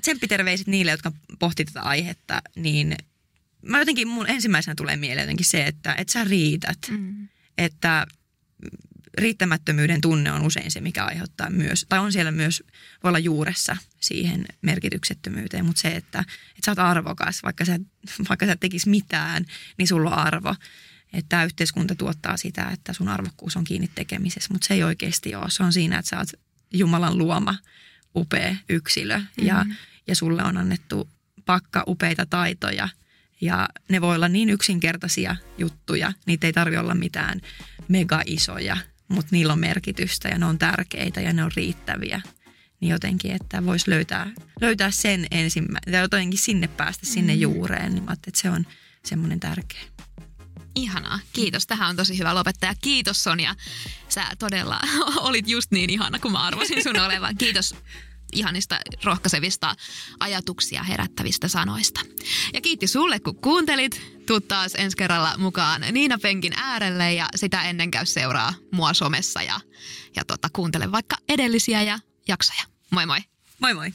[0.01, 2.95] Tsemppiterveiset niille, jotka pohtii tätä aihetta, niin
[3.61, 6.77] mä jotenkin mun ensimmäisenä tulee mieleen jotenkin se, että, että sä riität.
[6.89, 7.27] Mm.
[7.57, 8.07] Että
[9.17, 12.63] riittämättömyyden tunne on usein se, mikä aiheuttaa myös, tai on siellä myös,
[13.03, 17.79] voi olla juuressa siihen merkityksettömyyteen, mutta se, että, että sä oot arvokas, vaikka sä,
[18.29, 19.45] vaikka sä tekis mitään,
[19.77, 20.55] niin sulla on arvo.
[21.13, 25.35] Että tämä yhteiskunta tuottaa sitä, että sun arvokkuus on kiinni tekemisessä, mutta se ei oikeasti
[25.35, 25.49] ole.
[25.49, 26.27] Se on siinä, että sä oot
[26.73, 27.57] Jumalan luoma
[28.15, 29.75] upea yksilö ja, mm-hmm.
[30.07, 31.09] ja sulle on annettu
[31.45, 32.89] pakka upeita taitoja–
[33.43, 37.41] ja ne voi olla niin yksinkertaisia juttuja, niitä ei tarvitse olla mitään
[37.87, 38.77] mega isoja
[39.07, 42.21] mutta niillä on merkitystä ja ne on tärkeitä ja ne on riittäviä.
[42.79, 44.31] Niin jotenkin, että voisi löytää,
[44.61, 47.41] löytää sen ensimmäinen, tai jotenkin sinne päästä sinne mm.
[47.41, 48.65] juureen, niin mä että se on
[49.05, 49.81] semmoinen tärkeä.
[50.75, 51.19] Ihanaa.
[51.33, 51.67] Kiitos.
[51.67, 52.73] Tähän on tosi hyvä lopettaja.
[52.81, 53.55] Kiitos Sonja.
[54.09, 54.79] Sä todella
[55.17, 57.37] olit just niin ihana kuin mä arvasin sun olevan.
[57.37, 57.75] Kiitos
[58.33, 59.75] ihanista rohkaisevista
[60.19, 61.99] ajatuksia herättävistä sanoista.
[62.53, 64.13] Ja kiitti sulle, kun kuuntelit.
[64.25, 69.41] Tuu taas ensi kerralla mukaan Niina Penkin äärelle ja sitä ennen käy seuraa mua somessa
[69.41, 69.59] ja,
[70.15, 72.63] ja tota, kuuntele vaikka edellisiä ja jaksoja.
[72.91, 73.19] Moi moi!
[73.59, 73.93] Moi moi!